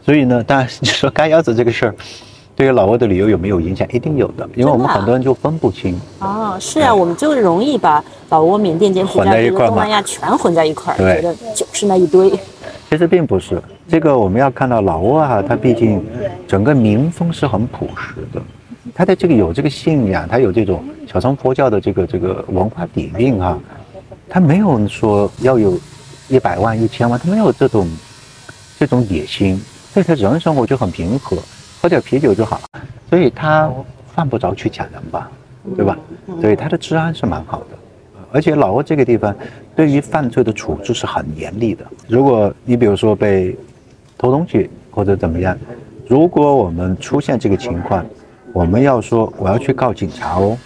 [0.00, 1.94] 所以呢，当然你说嘎腰子这个事儿。
[2.60, 3.88] 对于老挝的旅游有没有影响？
[3.90, 5.98] 一定有的，因为我们很多人就分不清。
[6.18, 12.30] 哦，是啊，我们就容易把老挝、缅甸、柬埔寨、东南亚全混在一块儿，觉得就是那一堆。
[12.90, 16.04] 其实并不是，这个我们要看到老挝啊，它毕竟
[16.46, 18.42] 整个民风是很朴实的，
[18.94, 23.58] 它的这个有这个信仰，它有这种小乘佛教的这个这个文化底蕴哈，
[24.28, 25.80] 它没有说要有
[26.28, 27.88] 一百万、一千万，它没有这种
[28.78, 29.58] 这种野心，
[29.94, 31.38] 所以它人生活就很平和。
[31.80, 33.72] 喝点啤酒就好了，所以他
[34.14, 35.30] 犯不着去抢人吧，
[35.74, 35.96] 对吧？
[36.40, 37.66] 所以他的治安是蛮好的，
[38.30, 39.34] 而且老挝这个地方
[39.74, 41.86] 对于犯罪的处置是很严厉的。
[42.06, 43.56] 如果你比如说被
[44.18, 45.56] 偷东西或者怎么样，
[46.06, 48.04] 如果我们出现这个情况，
[48.52, 50.58] 我们要说我要去告警察哦，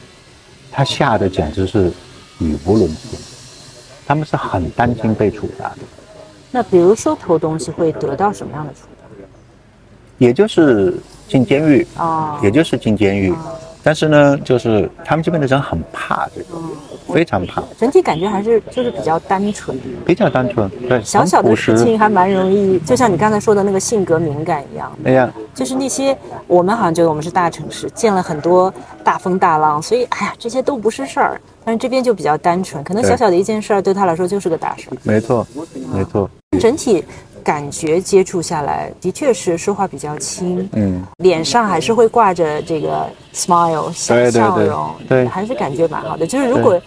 [0.72, 1.92] 他吓得简直是
[2.40, 3.16] 语无伦次，
[4.04, 5.78] 他们是很担心被处罚的。
[6.50, 8.80] 那比如说偷东西会得到什么样的处？
[10.18, 10.94] 也就是
[11.28, 13.34] 进监狱啊，也就是进监狱，
[13.82, 16.58] 但是呢，就是他们这边的人很怕这个，
[17.12, 17.62] 非常怕。
[17.78, 24.90] 整体感觉还是就是比较单纯，比较单纯，对，小小的事情还蛮容易，就像你刚才说的那个性格敏感一样。
[25.04, 31.40] 哎呀，就是那些我们好像觉得我们是大城市，见了很多大风大浪，所以哎呀，这些都不是事儿。
[31.66, 34.96] 但是这边就比较单纯，可能小小的一件事儿对他来说就是个大事儿。
[35.02, 35.46] 没错，
[35.92, 36.28] 没错。
[36.60, 37.02] 整体。
[37.44, 46.26] 感觉接触下来，的确是说话比较轻，嗯，脸上还是会挂着这个 smile 笑笑容，对，还是感觉蛮好的。
[46.26, 46.80] 就是如果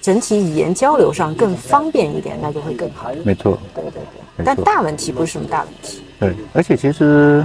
[0.00, 3.10] 整体语言交流上更方便一点，那就会更好。
[3.22, 4.44] 没错，对对对。
[4.44, 6.02] 但大问题不是什么大问题。
[6.18, 7.44] 对，而且其实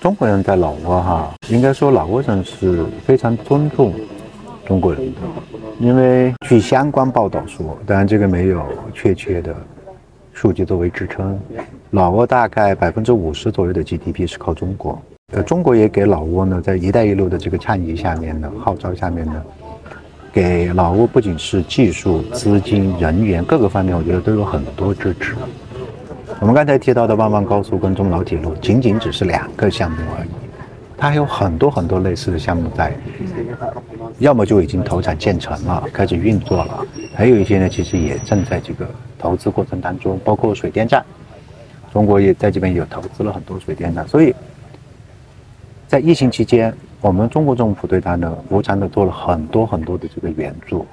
[0.00, 3.92] 中国人在老挝哈，应该说老挝人是非常尊重
[4.66, 5.20] 中国人的，
[5.78, 9.54] 因为据相关报道说，当然这个没有确切的。
[10.40, 11.38] 数据作为支撑，
[11.90, 14.98] 老挝大概百分之五十左右的 GDP 是靠中国。
[15.34, 19.34] 呃，中国也给老挝呢，在“一带一路”的这个倡议下面呢，号召下面呢，
[20.32, 25.34] 给老挝不仅是技术、资金、人员各个方面，我觉得都有很多支持。
[26.40, 30.30] 我们刚才提到的万万高速跟中老铁路，仅仅只是两个项目而已，
[30.96, 32.96] 它还有很多很多类似的项目在，
[34.20, 38.88] 要么就已经投产建成了，开始运作了，还有一些呢，其实也正在这个。
[39.20, 41.04] 投资过程当中，包括水电站，
[41.92, 44.34] 中国也在这边有投资了很多水电站，所以，
[45.86, 50.86] 在疫情期间，我们中国政府对他呢无偿的做了很多很多的这个援助，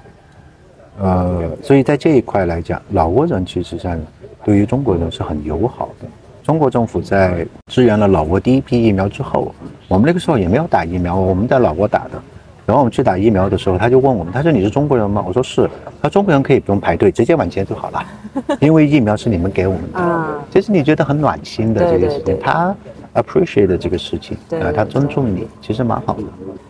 [1.00, 3.98] 呃，所以在这一块来讲，老挝人其实上
[4.44, 6.06] 对于中国人是很友好的。
[6.42, 9.54] 中国政府在支援了老挝第一批疫苗之后，
[9.86, 12.22] 我们那个时候也没有打疫苗，我们在老挝打的。
[12.68, 15.24] 然后我们去打疫苗的时候，他就问我们，他说你是中国人吗？
[15.26, 15.68] 我说是。
[16.02, 18.04] 他中国人可以不用排队，直接往前就好了，
[18.60, 20.44] 因为疫苗是你们给我们的。
[20.52, 22.76] 其实你觉得很暖心的这个事情，他
[23.14, 26.22] appreciate 这个事情，啊，他尊重你，其实蛮好的。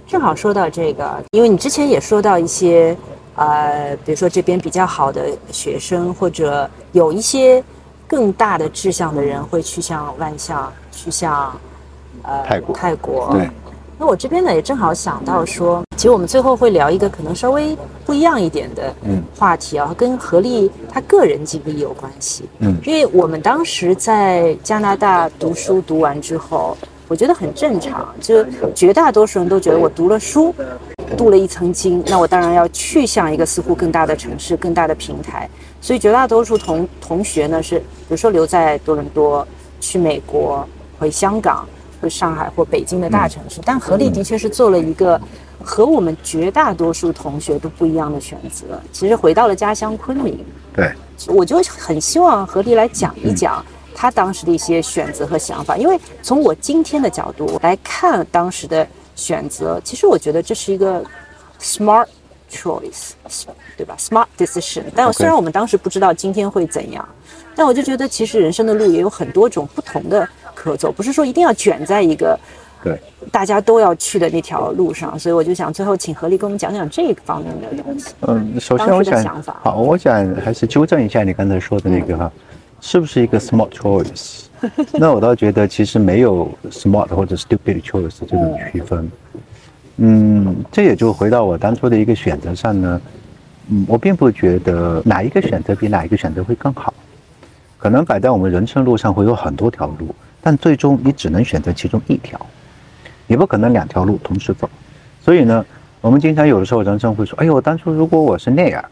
[0.06, 2.96] 正好说到这个，因为你之前也说到一些，
[3.34, 7.62] 呃，比如说这边比较好的学生，或者有一些
[8.06, 11.52] 更大的志向的人会去向万象，去向
[12.22, 13.30] 呃泰国，泰国。
[13.32, 13.50] 对。
[14.00, 17.76] 那我这边呢也正好想到说，其实我们最后会聊一个可能稍微
[18.06, 18.94] 不一样一点的
[19.36, 22.44] 话题啊，跟何丽她个人经历有关系。
[22.60, 26.76] 嗯，因为我们当时在加拿大读书读完之后，
[27.08, 30.54] 我觉得很正常，就绝大多数人都觉得我读了书，
[31.16, 35.50] 镀了一层金，那我当然要去向一个似乎更大的城市、更大的平台。
[35.80, 39.44] 所以绝大多数同同学呢是，比如说留在多伦多，
[39.80, 40.64] 去美国，
[41.00, 41.66] 回香港。
[42.00, 45.20] 或上海或北京的大城市，但何丽的确是做了一个
[45.62, 48.80] 和我们绝大多数同学都不一样的选择。
[48.92, 50.44] 其实回到了家乡昆明，
[50.74, 50.92] 对，
[51.26, 55.76] 我就很希望何丽来讲一讲他当时的一些选择和想法。
[55.76, 58.86] 因为从我今天的角度来看当时的
[59.16, 61.02] 选择，其实我觉得这是一个
[61.60, 62.06] smart
[62.48, 63.10] choice，
[63.76, 64.84] 对吧？smart decision。
[64.94, 67.06] 但虽然我们当时不知道今天会怎样，
[67.56, 70.28] 但我就觉得其实人生的路也有很多种不同的。
[70.58, 72.36] 可走，不是说一定要卷在一个
[72.82, 72.98] 对
[73.30, 78.12] 大家都要去的那条路上，所以我就想最后请何丽跟我们讲讲这个方面的东西。
[78.22, 82.32] 嗯，首先我想好，我想还是纠正一下你刚才说的那个哈，
[82.80, 84.46] 是不是一个 smart choice？
[84.98, 89.08] 那我倒觉得其实没有 smart 或者 stupid choice 这种区分。
[89.98, 93.00] 嗯，这也就回到我当初的一个选择上呢。
[93.70, 96.92] 嗯，我并不觉得哪一个选择比哪一个选择会更好，
[97.78, 100.08] 可能摆在我们人生路上会有很多条路。
[100.40, 102.40] 但最终你只能选择其中一条，
[103.26, 104.68] 你不可能两条路同时走。
[105.20, 105.64] 所以呢，
[106.00, 108.84] 我们经常有的时候人生会说：“哎呦，当初如果我是那样，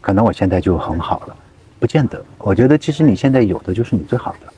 [0.00, 1.36] 可能我现在就很好了。”
[1.80, 2.22] 不见得。
[2.36, 4.52] 我觉得其实你现在有的就是你最好的，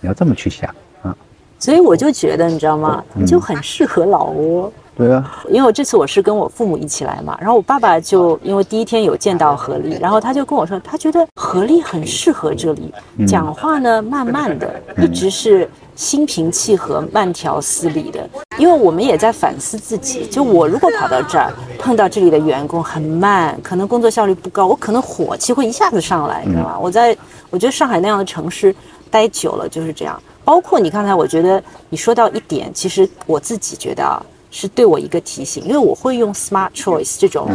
[0.00, 0.72] 你要这么去想
[1.02, 1.14] 啊。
[1.58, 3.02] 所以我就觉得，你知道吗？
[3.12, 4.72] 你就很适合老挝。
[4.96, 12.94] 对啊，因为我这次我是跟我父母一起来嘛，然后我爸爸就因为第一天有见到何丽，然后他就跟我说，他觉得何丽很适合这里，
[13.26, 18.28] 讲话呢慢慢的，一直是心平气和、慢条斯理的。
[18.56, 26.78] 因为我们也在反思自己，就我如果跑到这儿碰到这里的员工很慢，可能工作效率不高，我可能火气会一下子上来，你知道吗？
[26.80, 27.16] 我在
[27.50, 28.72] 我觉得上海那样的城市
[29.10, 30.22] 待久了就是这样。
[30.44, 34.24] 包括你刚才，我觉得你说到一点，其实我自己觉得啊。
[34.54, 37.48] 是对我一个提醒，因为我会用 smart choice 这种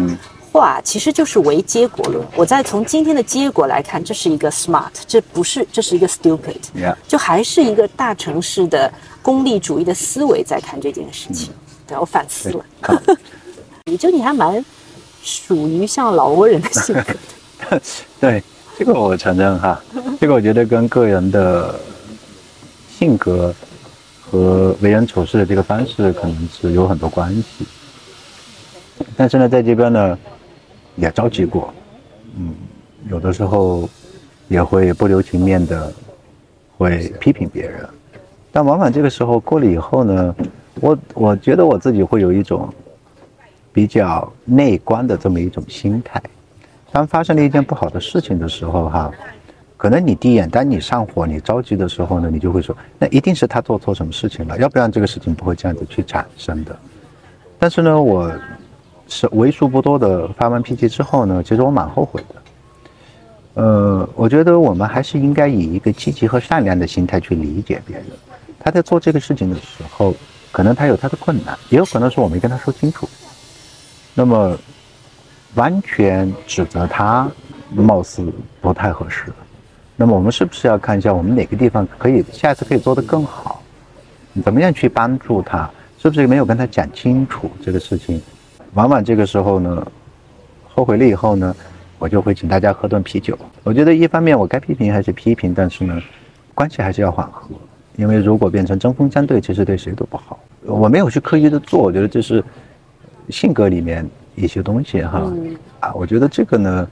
[0.52, 2.22] 话，其实就是唯结果论。
[2.36, 6.60] 我再从今天的结果来看，这是一个 smart，这不是，这是一个 stupid，
[7.08, 8.92] 就还是一个大城市的
[9.22, 11.54] 功利主义的思维在看这件事情。
[11.88, 12.66] 对我反思了，
[13.86, 14.64] 也 就你还蛮
[15.24, 17.80] 属于像老挝人的性格。
[18.20, 18.44] 对，
[18.78, 19.82] 这个我承认哈，
[20.20, 21.80] 这个我觉得跟个人的
[23.00, 23.56] 性格。
[24.32, 27.66] 和为人处事的这个方式可能是有很多关系，
[29.18, 30.18] 但是呢，在这边呢，
[30.96, 31.74] 也着急过，
[32.38, 32.54] 嗯，
[33.10, 33.90] 有的时候
[34.48, 35.92] 也会不留情面的
[36.78, 37.90] 会批评别人，
[38.52, 40.36] 但往往这个时候过了以后呢，
[40.76, 42.72] 我我觉得我自己会有一种
[43.74, 46.22] 比较内观的这么一种心态，
[46.92, 49.12] 当发生了一件不好的事情的时候哈，
[49.80, 56.78] 可能你第一眼当你上火、你着急的时候呢，你就会说，那一定是他做错什么事情了，要不然这个事情不会这样子去产生的。
[57.58, 58.30] 但是呢，我
[59.08, 62.36] 是为数不多的发完脾气之后呢，其实我蛮后悔的。
[63.54, 68.06] 呃，我觉得我们还是应该以一个积极和善良的心态去理解别人。
[68.60, 70.14] 他在做这个事情的时候，
[70.52, 73.08] 可能他有他的困难，也有可能是我没跟他说清楚。
[74.14, 74.58] 那么，
[75.56, 77.32] 完全指责他，
[77.74, 79.32] 貌似不太合适。
[80.02, 83.62] 那么我们是不是要看一下我们哪个地方可以下次可以做得更好？
[84.46, 85.70] 怎么样去帮助他？
[85.98, 88.22] 是不是没有跟他讲清楚这个事情？
[88.76, 89.86] 往往这个时候呢，
[90.70, 91.54] 后悔了以后呢，
[91.98, 93.38] 我就会请大家喝顿啤酒。
[93.62, 96.02] 我觉得一方面我该批评还是批评，但是呢，
[96.56, 97.50] 关系还是要缓和。
[97.98, 100.40] 因为如果变成针锋相对，其实对谁都不好。
[100.64, 102.42] 我没有去刻意的做，我觉得这是
[103.28, 105.30] 性格里面一些东西哈。
[105.82, 106.88] 啊，我觉得这个呢。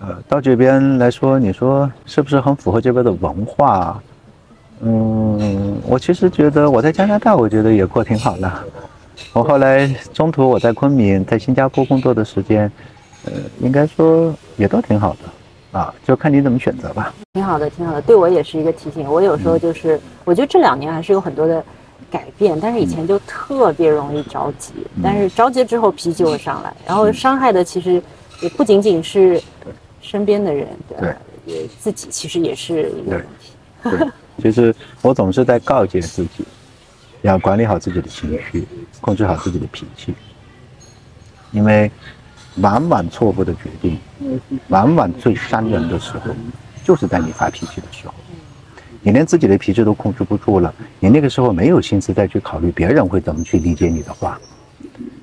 [0.00, 4.00] 呃，到这边来说，你说是不是很符合这边的文化？
[4.80, 8.52] 嗯，我其实觉得我在加拿大，我觉得也过挺好的。
[9.32, 12.70] 我后来中途我在昆明、在新加坡工作的时间，
[13.24, 17.14] 呃，应该说也都挺好的啊，就看你怎么选择吧。
[17.32, 19.08] 挺好的，挺好的，对我也是一个提醒。
[19.08, 21.64] 我有时候就是，我觉得这两年还是有很多的
[22.10, 24.72] 改变，但是以前就特别容易着急，
[25.02, 28.02] 但是着急之后脾气就会上来，然后伤害的其实
[28.42, 29.40] 也不仅仅是。
[30.04, 30.68] 身边的人，
[31.00, 31.14] 对，
[31.46, 33.52] 也自己其实也是一个问题。
[33.82, 34.08] 对，
[34.42, 36.44] 其实我总是在告诫自己，
[37.22, 38.68] 要管理好自己的情绪，
[39.00, 40.14] 控制好自己的脾气。
[41.52, 41.90] 因为
[42.56, 43.98] 往往错误的决定，
[44.68, 46.34] 往往最伤人的时候，
[46.84, 48.12] 就是在你发脾气的时候。
[49.00, 54.38] 你连自己的脾气都控制不住了，你那个时候没有心思再去考虑别人会怎么去理解你的话，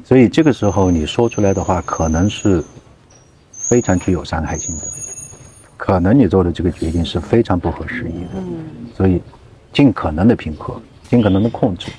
[0.04, 2.64] 所以这个时候你说出来的话可能是。
[3.72, 4.84] 非常具有伤害性的，
[5.78, 9.22] 可能你做的这个决定是非常不合时宜的，嗯，所以
[9.72, 10.76] 尽可能的平和，
[11.10, 11.90] 尽可能的控制。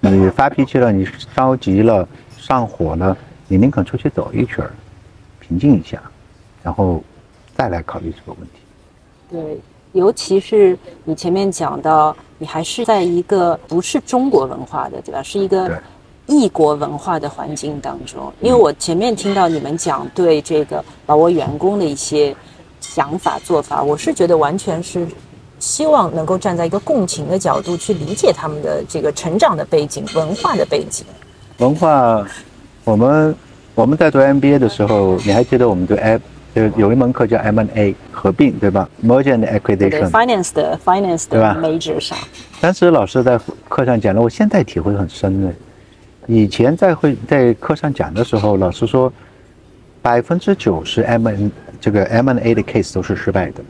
[0.00, 2.06] 你发脾气了，你着急了，
[2.36, 4.62] 上火了，你宁可出去走一圈，
[5.40, 5.98] 平静一下，
[6.62, 7.02] 然后
[7.56, 8.58] 再来考虑这个问题。
[9.30, 9.58] 对，
[9.92, 15.22] 尤其是你前面讲到，你还是在一个不是中国文化的，对吧？
[15.22, 15.80] 是一个。
[16.28, 22.36] 异国文化的环境当中，因为我前面听到你们讲对这个把握员工的一些
[22.80, 25.08] 想法做法，我是觉得完全是
[25.58, 31.06] 希望能够站在一个共情的角度去理解他们的这个成长的背景、文化的背景。
[31.56, 32.22] 文化，
[32.84, 33.34] 我们
[33.74, 36.20] 我们在读 MBA 的时候，你还记得我们对 M
[36.54, 40.10] 就有一门课叫 M&A 合并对吧？Merger and Acquisition。
[40.10, 42.18] Finance 的 Finance 的 major 上。
[42.60, 45.52] 当时老师在课上讲了，我现在体会很深的。
[46.30, 49.10] 以前在会在课上讲的时候，老师说，
[50.02, 51.50] 百分之九十 M N
[51.80, 53.64] 这个 M N A 的 case 都是失败的，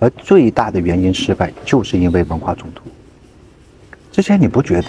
[0.00, 2.82] 而最大的原因失败就是因为文化冲突。
[4.10, 4.88] 之前你不觉得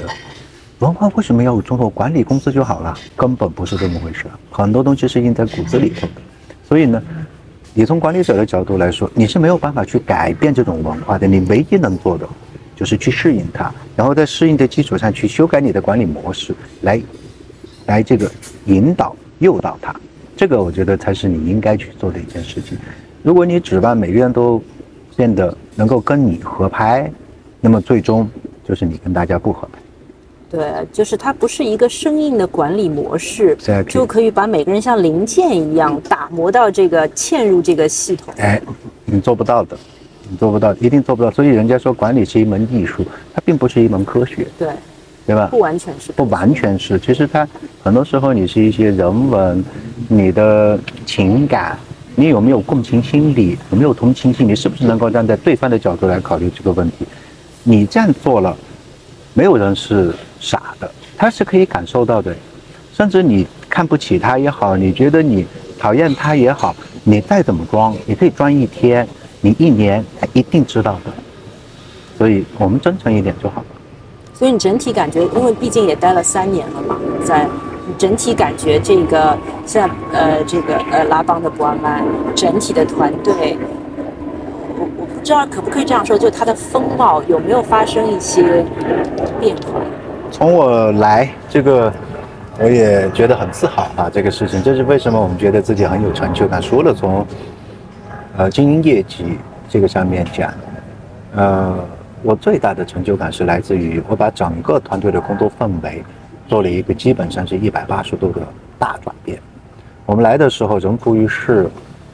[0.80, 1.88] 文化为什么要有冲突？
[1.88, 4.26] 管理公司就好了，根本不是这么回事。
[4.50, 6.14] 很多东西是印在骨子里头的。
[6.68, 7.00] 所以呢，
[7.76, 11.28] 你从管理者的角度来说，你是没有办法去改变这种文化的。
[11.28, 12.28] 你唯一能做的。
[12.76, 17.02] 就是去适应它，然后在适应的基础上去修改你的管理模式，来，
[17.86, 18.30] 来这个
[18.66, 19.96] 引导诱导它，
[20.36, 22.78] 这个我觉得才是你应该去做的一件事情。
[23.22, 24.62] 如果你指望每个人都
[25.16, 27.12] 变得能够跟你合拍，
[27.62, 28.30] 那么最终
[28.68, 29.80] 就是你跟大家不合拍。
[30.50, 33.58] 对，就是它不是一个生硬的管理模式，
[33.88, 38.32] 就可以把每个人像零件一样打磨到这个嵌入这个系统。
[38.38, 38.62] 哎，
[39.06, 39.76] 你做不到的。
[40.34, 41.30] 你做不到，一定做不到。
[41.30, 43.06] 所以人家说管理是一门艺术，
[43.36, 44.48] 它并不是一门科学。
[44.58, 44.68] 对，
[45.28, 45.48] 对吧？
[45.52, 46.12] 不完全是。
[46.14, 47.48] 不完全是，其实它
[47.84, 49.64] 很多时候你是一些人文，
[50.08, 51.78] 你的情感，
[52.16, 57.06] 你有没有共情心理，有没有同情心，你是不是能够站在对方的角度来考虑这个问题？
[57.62, 58.58] 你这样做了，
[59.36, 62.36] 没有人是傻的，他是可以感受到的。
[62.92, 65.46] 甚至你看不起他也好，你觉得你
[65.78, 69.08] 讨厌他也好，你再怎么装，你可以装一天。
[69.44, 71.12] 你一年他一定知道的，
[72.18, 73.66] 所以我们真诚一点就好了。
[74.34, 77.46] 所以你整体感觉，因为毕竟也待了三年了嘛，在
[77.98, 82.02] 整体感觉这个现在呃这个呃拉邦的博安曼
[82.34, 83.58] 整体的团队，
[84.80, 88.66] 我我不知道可不可以这样说，就他的风貌有没有发生一些
[89.42, 89.82] 变化？
[90.32, 91.92] 从我来这个，
[92.60, 96.62] 我也觉得很自豪啊，这个事情，这是为什么我们觉得自己很有成就感。
[96.62, 97.26] 除了从
[98.36, 99.38] 呃，经营业绩
[99.70, 100.52] 这个上面讲，
[101.36, 101.78] 呃，
[102.24, 106.04] 我最大的成就感是来自于我把整个团队的工作氛围
[106.48, 108.42] 做了一个基本上是一百八十度的
[108.80, 109.40] 大转变。
[110.06, 111.70] 我们来的时候人浮于事，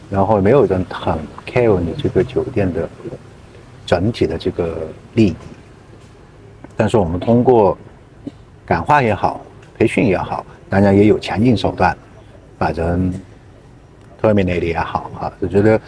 [0.10, 2.88] 然后没有人很 care 你这个酒店的
[3.86, 4.78] 整体的这个
[5.14, 5.36] 利益。
[6.76, 7.78] 但是我们通过
[8.66, 9.40] 感化也好，
[9.78, 11.96] 培训也好，当然也有强硬手段，
[12.58, 13.14] 把人
[14.22, 15.80] terminate 也好啊，我觉得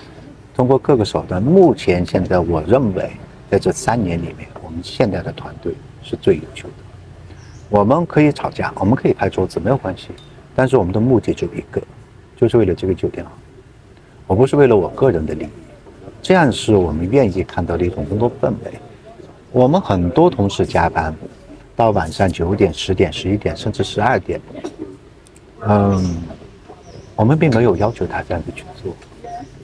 [0.55, 3.11] 通过各个手段，目前现在我认为
[3.49, 5.73] 在这三年里面，我们现在的团队
[6.03, 6.73] 是最优秀的。
[7.69, 10.09] 我们可以吵架，我们可以拍桌子，没有关系。
[10.53, 11.81] 但是我们的目的只有一个，
[12.35, 13.31] 就是为了这个酒店好。
[14.27, 15.49] 我不是为了我个人的利益，
[16.21, 18.73] 这样是我们愿意看到的一种工作氛围。
[19.51, 21.15] 我们很多同事加班
[21.75, 24.39] 到晚上九点、十点、十一点，甚至十二点。
[25.61, 26.21] 嗯，
[27.15, 28.93] 我们并没有要求他这样子去做，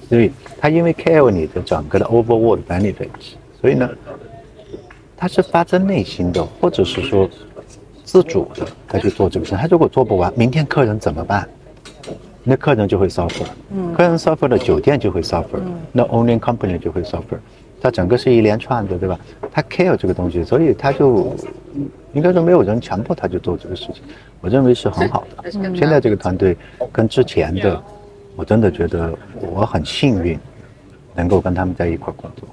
[0.10, 3.90] 所以他因为 care 你的整个的 overall benefits，所以呢，
[5.16, 7.30] 他是发自内心的，或者是说。
[8.08, 9.54] 自主的，他去做这个事。
[9.54, 11.46] 他如果做不完，明天客人怎么办？
[12.42, 15.60] 那客人就会 suffer，嗯，客人 suffer 了，酒店就会 suffer，
[15.92, 17.38] 那 owning company 就会 suffer，
[17.82, 19.20] 它整个是一连串的，对吧？
[19.52, 21.36] 他 care 这个东西，所以他就
[22.14, 23.96] 应该说没有人强迫他去做这个事情。
[24.40, 25.52] 我认为是很好的。
[25.52, 26.56] 现在这个团队
[26.94, 27.84] 跟之前的，
[28.38, 29.12] 我真的觉得
[29.42, 30.38] 我很幸运，
[31.16, 32.48] 能够跟他们在一块工作。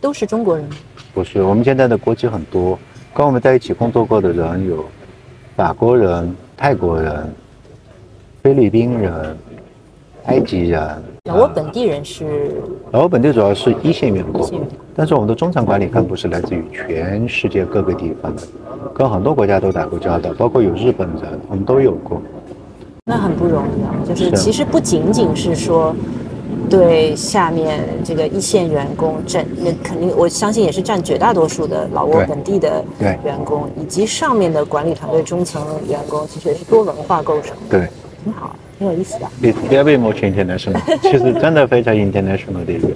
[0.00, 0.64] 都是中国人？
[1.12, 2.78] 不是，我们现在的国籍很多。
[3.12, 4.84] 跟我们在一起工作过的人有
[5.56, 7.28] 法国人、泰国人、
[8.40, 9.36] 菲律宾人、
[10.26, 10.80] 埃及人。
[11.24, 12.62] 老挝本地人是？
[12.92, 14.48] 老挝本地主要是一线员工，
[14.94, 18.42] 但是我们的中层管理干部是来自于全世界各个地方的，
[18.94, 22.22] 跟很多国家都打过交道，包括有日本人，我们都有过。
[23.10, 25.94] 那很不容易啊，就是其实不仅仅是说。
[26.68, 32.84] 对下面这个一线员工占，那肯定我相信也是占绝大多数的老挝本地的
[33.24, 37.56] 员工，以及上面的管理团队中层员工，其实也是多文化构成。
[37.68, 37.88] 对，
[38.22, 39.26] 挺好，挺有意思的。
[39.42, 42.88] It's very much international，其实真的非常 international 的一个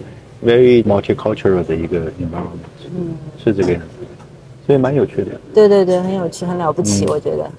[0.47, 4.07] very multicultural 的一个 environment，嗯，是这个样子，
[4.67, 5.33] 所以蛮有趣的。
[5.53, 7.51] 对对对，很有趣，很了不起，我觉得。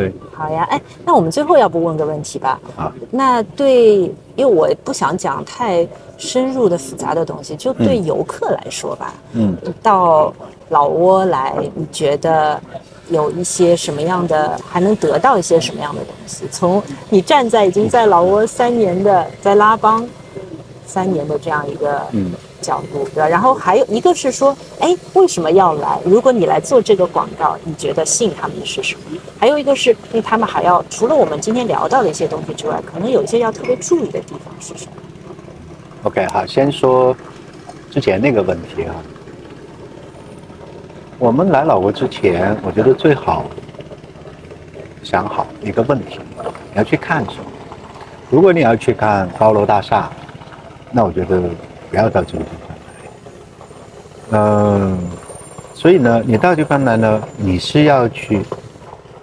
[0.00, 2.60] 对，好呀，哎，那我们最后要不问个问题吧？
[2.76, 4.02] 啊，那对，
[4.34, 5.86] 因为我不想讲太
[6.16, 10.32] 深入的复杂的东西，就对游客来说吧，嗯，到
[10.70, 12.60] 老挝来，你觉得
[13.08, 16.44] 有一些什么样的，还能得到一些什么样的东西？
[16.50, 20.06] 从你站在已经在老挝三年的，在拉邦
[20.86, 22.32] 三年的这样一个，嗯。
[22.60, 23.28] 角度对吧？
[23.28, 25.98] 然后还有一个是说，哎，为什么要来？
[26.04, 29.18] 如果你来做这个广告，你觉得吸引他们的是什么？
[29.38, 34.92] 还有一个是，因为他们还要除了我们今天聊到的一些东西之外，可能有一些要特别注意的地方是什么
[36.04, 37.16] ？OK，好，先说
[37.90, 38.94] 之前那个问题啊。
[41.18, 43.44] 我们来老挝之前，我觉得最好
[45.02, 46.18] 想好一个问题，
[46.72, 47.44] 你要去看什么？
[48.30, 50.10] 如果你要去看高楼大厦，
[50.90, 51.42] 那我觉得。
[51.90, 52.76] 不要到这个地方
[54.30, 54.98] 来，嗯，
[55.74, 58.42] 所以呢，你到地方来呢，你是要去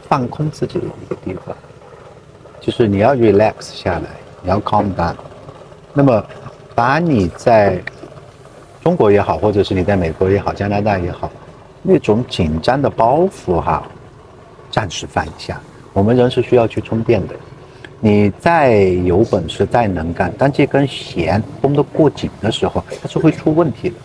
[0.08, 1.56] 放空自己的一个地方，
[2.60, 4.10] 就是你要 relax 下来，
[4.42, 5.16] 你要 calm down。
[5.94, 6.24] 那么，
[6.76, 7.82] 把你在
[8.84, 11.32] 中国也好，或者是你在美国也好、加拿大也好，
[11.82, 13.84] 那种紧张的包袱哈，
[14.70, 15.60] 暂时放一下。
[15.94, 17.36] 我们人是需要去充电的。
[18.00, 18.76] 你再
[19.06, 23.96] 有本事，再能干，当这根弦绷得过紧的时候，它是会出问题的。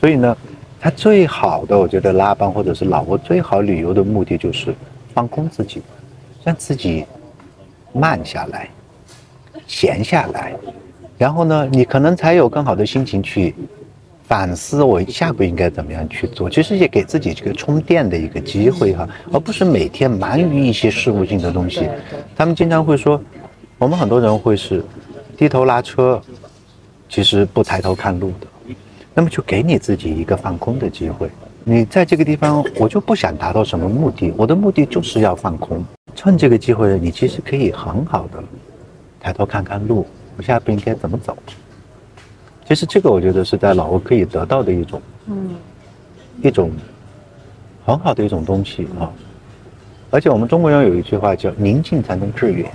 [0.00, 0.36] 所以呢，
[0.78, 4.74] 它最好的，我觉得拉帮或者是老挝最好旅游的目的就是
[5.14, 5.82] 放空自己，
[6.44, 7.04] 让自己
[7.92, 8.68] 慢下来、
[9.66, 10.54] 闲下来，
[11.16, 13.54] 然后呢，你可能才有更好的心情去。
[14.28, 21.88] 反思我下一步应该怎么样去做，其实也给自己这个充电的一个机会哈，而不是每天忙于一些事务性的东西。
[22.36, 23.18] 他们经常会说，
[23.78, 24.84] 我们很多人会是
[25.38, 26.20] 低头拉车，
[27.08, 28.74] 其实不抬头看路的。
[29.14, 31.30] 那么就给你自己一个放空的机会。
[31.64, 35.82] 你在这个地方，我就不想达到什么目的，我的目的就是要放空。
[36.14, 38.44] 趁这个机会，你其实可以很好的
[39.18, 40.06] 抬头看看路，
[40.36, 41.34] 我下一步应该怎么走。
[42.68, 45.54] 其实这个我觉得是在老挝可以得到的一种，嗯，
[46.42, 46.70] 一种
[47.86, 49.10] 很好的一种东西啊。
[50.10, 52.70] 而且我们中国人有一句话叫“宁静才能致远”。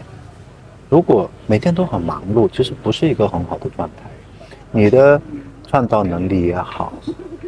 [0.89, 4.09] 如果每天都很忙碌，其实不是一个很好的状态。
[4.71, 5.19] 你的
[5.67, 6.91] 创造能力也好，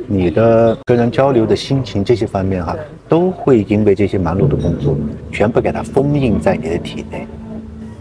[0.07, 2.75] 你的跟人交流的心情这些方面哈，
[3.09, 4.95] 都会因为这些忙碌的工作，
[5.31, 7.27] 全部给它封印在你的体内，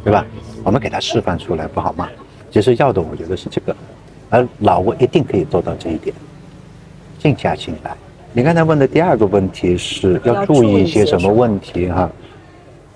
[0.04, 0.24] 对吧？
[0.62, 2.08] 我们给它释放出来不好吗？
[2.50, 3.74] 其实要的，我觉得是这个。
[4.30, 6.14] 而老挝一定可以做到这一点，
[7.18, 7.96] 静下心来。
[8.34, 12.10] 你刚才问的第二个问题是要注意一些什么问题哈？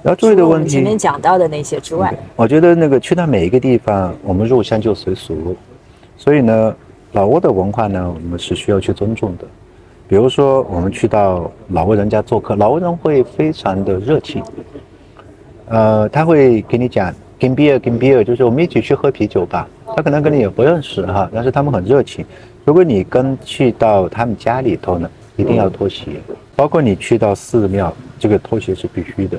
[0.03, 5.55] 要注意的问题，前面讲到的那些之外，我觉得那个去到每一个地方，我们入乡就随俗，
[6.17, 6.75] 所以呢，
[7.13, 9.45] 老挝的文化呢，我们是需要去尊重的。
[10.09, 14.43] 比如说，我们去到老挝人家做客，老挝人会非常的热情，
[15.69, 19.69] 呃，他会给你讲 “give beer”，“give beer”，就是我们一起去喝啤酒吧。
[19.95, 22.25] 他可能跟你也不认识哈，但是他们很热情。
[22.65, 26.21] 如果你跟去到他们家里头呢，一定要脱鞋，
[26.55, 29.39] 包括你去到寺庙，这个脱鞋是必须的。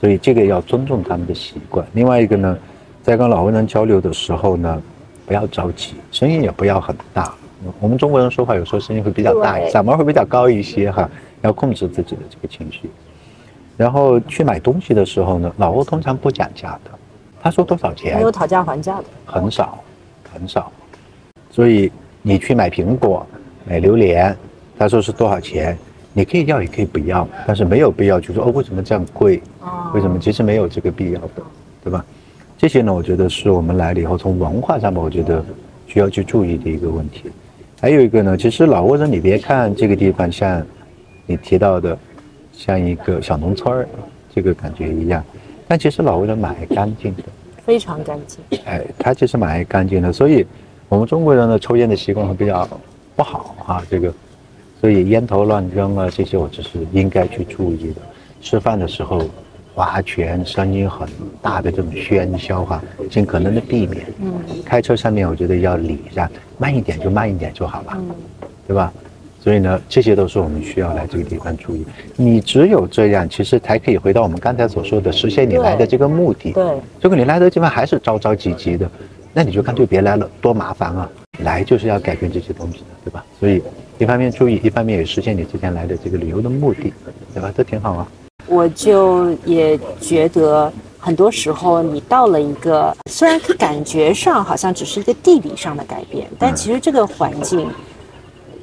[0.00, 1.86] 所以这个要尊重他们的习惯。
[1.92, 2.58] 另外一个呢，
[3.02, 4.82] 在跟老挝人交流的时候呢，
[5.24, 7.32] 不要着急，声音也不要很大。
[7.78, 11.08] 我们中国人说话有时候声音会比较大，嗓门会比较高一些哈，
[11.42, 12.90] 要控制自己的这个情绪。
[13.76, 16.90] 然后去买东西的时候呢，老挝通常不讲价的，
[17.40, 18.16] 他说多少钱？
[18.16, 19.78] 没有讨价还价的，很少，
[20.34, 20.72] 很少。
[21.48, 23.24] 所以你去买苹果、
[23.64, 24.36] 买榴莲，
[24.78, 25.76] 他说是多少钱？
[26.14, 29.40] 你可以要也可以不要，但是没有必要就说哦为什么这样贵？
[29.94, 30.18] 为什么？
[30.18, 31.42] 其实没有这个必要的，
[31.82, 32.04] 对吧？
[32.58, 35.42] 这些呢，我觉得是我们来了以后从文化上面，我觉得
[35.86, 37.30] 需要去注意的一个问题。
[37.80, 40.64] 还有一个呢，其实老挝人，你别看这个地方像
[41.26, 41.98] 你提到的，
[42.52, 43.88] 像一个小农村儿，
[44.34, 45.24] 这个感觉一样，
[45.66, 47.22] 但其实老挝人蛮爱干净的，
[47.64, 48.38] 非常干净。
[48.66, 50.46] 哎，他其实蛮爱干净的，所以
[50.88, 52.68] 我们中国人的抽烟的习惯会比较
[53.16, 54.12] 不好啊，这个，
[54.82, 58.02] 所以烟头乱扔啊，这些我只是应该去注意的。
[58.42, 59.22] 吃饭的时候。
[59.74, 61.08] 划拳，声音很
[61.40, 64.04] 大的这种喧嚣哈，尽可能的避免。
[64.20, 64.30] 嗯，
[64.66, 68.10] 开车上面我觉得要理一下，慢一点就慢一点就好了，嗯，
[68.68, 68.92] 对吧？
[69.42, 71.86] 所以呢，这些都是我们需要来这个地方注意。
[72.16, 76.52] 你只有这样，其实才可以回到我们刚才所说的，实现你来的这个目的。
[76.52, 76.62] 对，
[77.00, 78.86] 如果你来的地方还是着着急急的，
[79.32, 81.08] 那你就干脆别来了，多麻烦啊！
[81.42, 83.24] 来就是要改变这些东西的，对吧？
[83.40, 83.62] 所以
[83.98, 86.92] 一方面注意，一方面也实现你之前来的这个旅游的目的，
[87.32, 87.52] 对吧？
[87.56, 88.06] 这挺好啊。
[88.46, 97.66] 我就也觉得，很多时候你到了一个，虽然感觉上好像只是一个地理上的改变，但其实这个环境，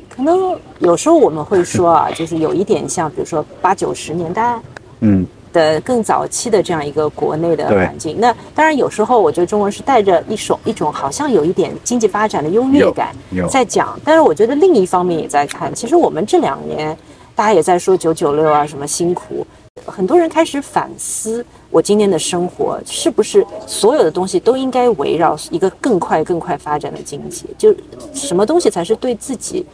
[0.07, 4.59] 可能有时候我们会说啊，就是有一点像，比如说八九十年代，
[4.99, 8.19] 嗯，的更早期的这样一个国内的环境。
[8.19, 13.15] 那当然有时候我觉得中国人是带着一种一种好像有一点经济发展的优越感
[13.49, 16.97] 在讲，但是我觉得另一方面也在看，其实我们这两年
[17.35, 19.45] 大家也在说九九六啊，什么辛苦。
[19.85, 27.45] 很多人开始反思，我今天的生活是不是所有的东西都应该围绕一个更快、更快发展的经济？
[27.57, 27.73] 就
[28.13, 29.65] 什么东西才是对自己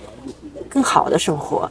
[0.70, 1.68] 更好的生活？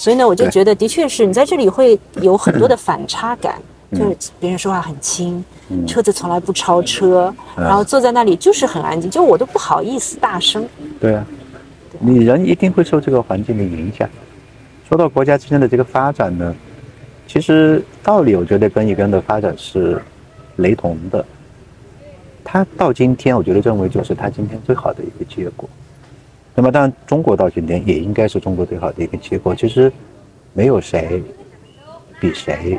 [0.00, 3.60] 所以呢，我就觉得，的确是你在这里会有很多的反差感，
[3.92, 5.44] 就是别人说话很轻，
[5.86, 10.66] 车子从来不超车，然后坐在那里就是很安静，就我都不好意思大声。
[10.98, 11.26] 对啊，
[11.98, 14.08] 你人一定会受这个环境的影响。
[14.88, 16.56] 说到国家之间的这个发展呢？
[17.28, 20.00] 其实道理我觉得跟一个人的发展是
[20.56, 21.22] 雷同的。
[22.42, 25.68] 他到今天，我觉得认为就是他今天最好的一个结果。
[26.60, 29.54] 那么，当然中国到今天也应该是中国最好的一个结果。
[29.54, 29.90] 其实
[30.52, 31.22] 没有谁
[32.20, 32.78] 比谁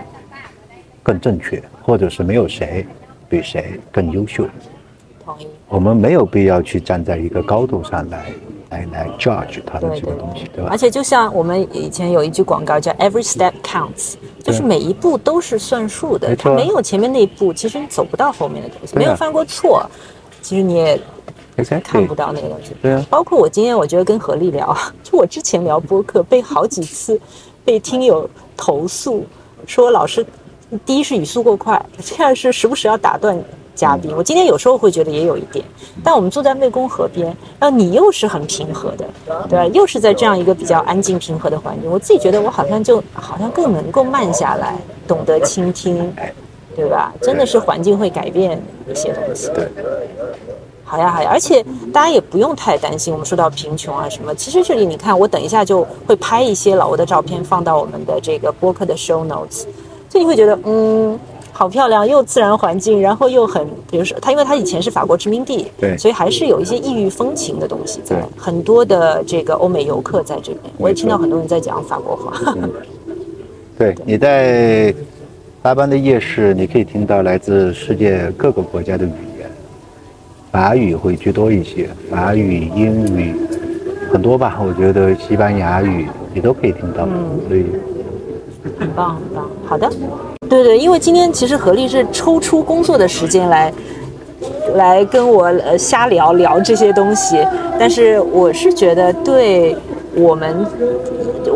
[1.02, 2.86] 更正确，或者是没有谁
[3.28, 4.46] 比谁更优秀。
[5.26, 5.48] 同意。
[5.68, 8.26] 我们没有必要去站在一个高度上来。
[8.70, 10.70] 来来 judge 他的这个东西，对吧？
[10.72, 16.34] 而且就像我们以前有一句广告叫 “every step counts”，就是每一步都是算数的。
[16.38, 18.96] 它没有前面那一步，其实你走不到后面的东西。
[18.96, 19.86] 没有犯过错，
[20.42, 20.98] 其实你也
[21.84, 22.76] 看不到那个东西。
[22.82, 23.06] 对啊。
[23.10, 27.20] 包括我今天，我觉得跟何丽聊， 就我之前聊播客，被好几次
[27.64, 29.26] 被听友投诉，
[29.66, 30.26] 说老师
[30.86, 33.38] 第一是语速过快，第二是时不时要打断。
[33.74, 35.66] 嘉宾，我今天有时候会觉得也有一点，
[36.04, 37.26] 但我们坐在湄公河边，
[37.58, 39.06] 然后你又是很平和的，
[39.50, 39.66] 对吧？
[39.74, 46.14] 又是在这样一个比较安静平和的环境，我自己觉得我好像就好像更能够慢下来，懂得倾听，
[46.76, 47.12] 对吧？
[47.22, 49.50] 真的是环境会改变一些东西。
[49.56, 49.68] 对，
[50.92, 51.64] 好呀好呀，而且
[51.94, 59.64] 大家也不用太担心，我们说到贫穷啊什么，其实这里你看，我等一下就会拍一些老挝的照片放到我们的这个播客的 show notes，
[60.10, 61.18] 所以你会觉得嗯。
[61.54, 68.24] 好漂亮，又自然环境，然后又很，比如说它，因为它以前是法国殖民地，对，所以还是有一些异域风情的东西在。
[68.36, 72.56] 很多的这个欧美游客在这边，我也听到很多人在讲法国话。
[73.78, 74.96] 对，你在
[75.62, 79.31] 巴班的夜市，你可以听到来自世界各个国家的语言，
[80.52, 83.34] 法语会居多一些，法语、英语
[84.12, 87.08] 很多吧，我觉得西班牙语也都可以听到，
[87.48, 87.66] 所以
[88.78, 89.50] 很棒很棒。
[89.66, 89.90] 好的。
[90.50, 93.74] 对对，因为今天其实何丽是抽出工作的时间来，
[94.76, 97.38] 来跟我呃瞎聊聊这些东西。
[97.80, 99.74] 但是我是觉得，对
[100.14, 100.66] 我们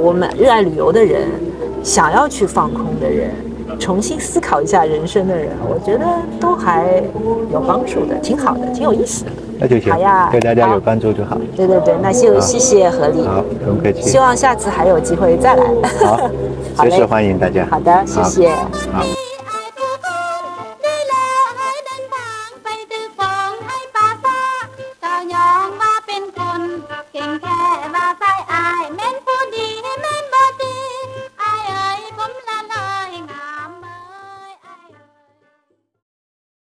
[0.01, 1.27] 我们热爱旅游的人，
[1.83, 3.31] 想要去放空的人，
[3.79, 6.05] 重新思考一下人生的人，我觉得
[6.39, 7.03] 都还
[7.51, 9.31] 有帮助的，挺好的，挺有意思的。
[9.57, 9.91] 那就行。
[9.91, 11.37] 好呀，对大家有帮助就好。
[11.55, 13.25] 对对对，那就谢谢何丽。
[13.25, 14.01] 好，不用客气。
[14.01, 15.63] 希望下次还有机会再来。
[15.99, 16.29] 好，
[16.77, 17.65] 随时欢迎大家。
[17.69, 18.49] 好的，谢谢。
[18.91, 19.14] 好。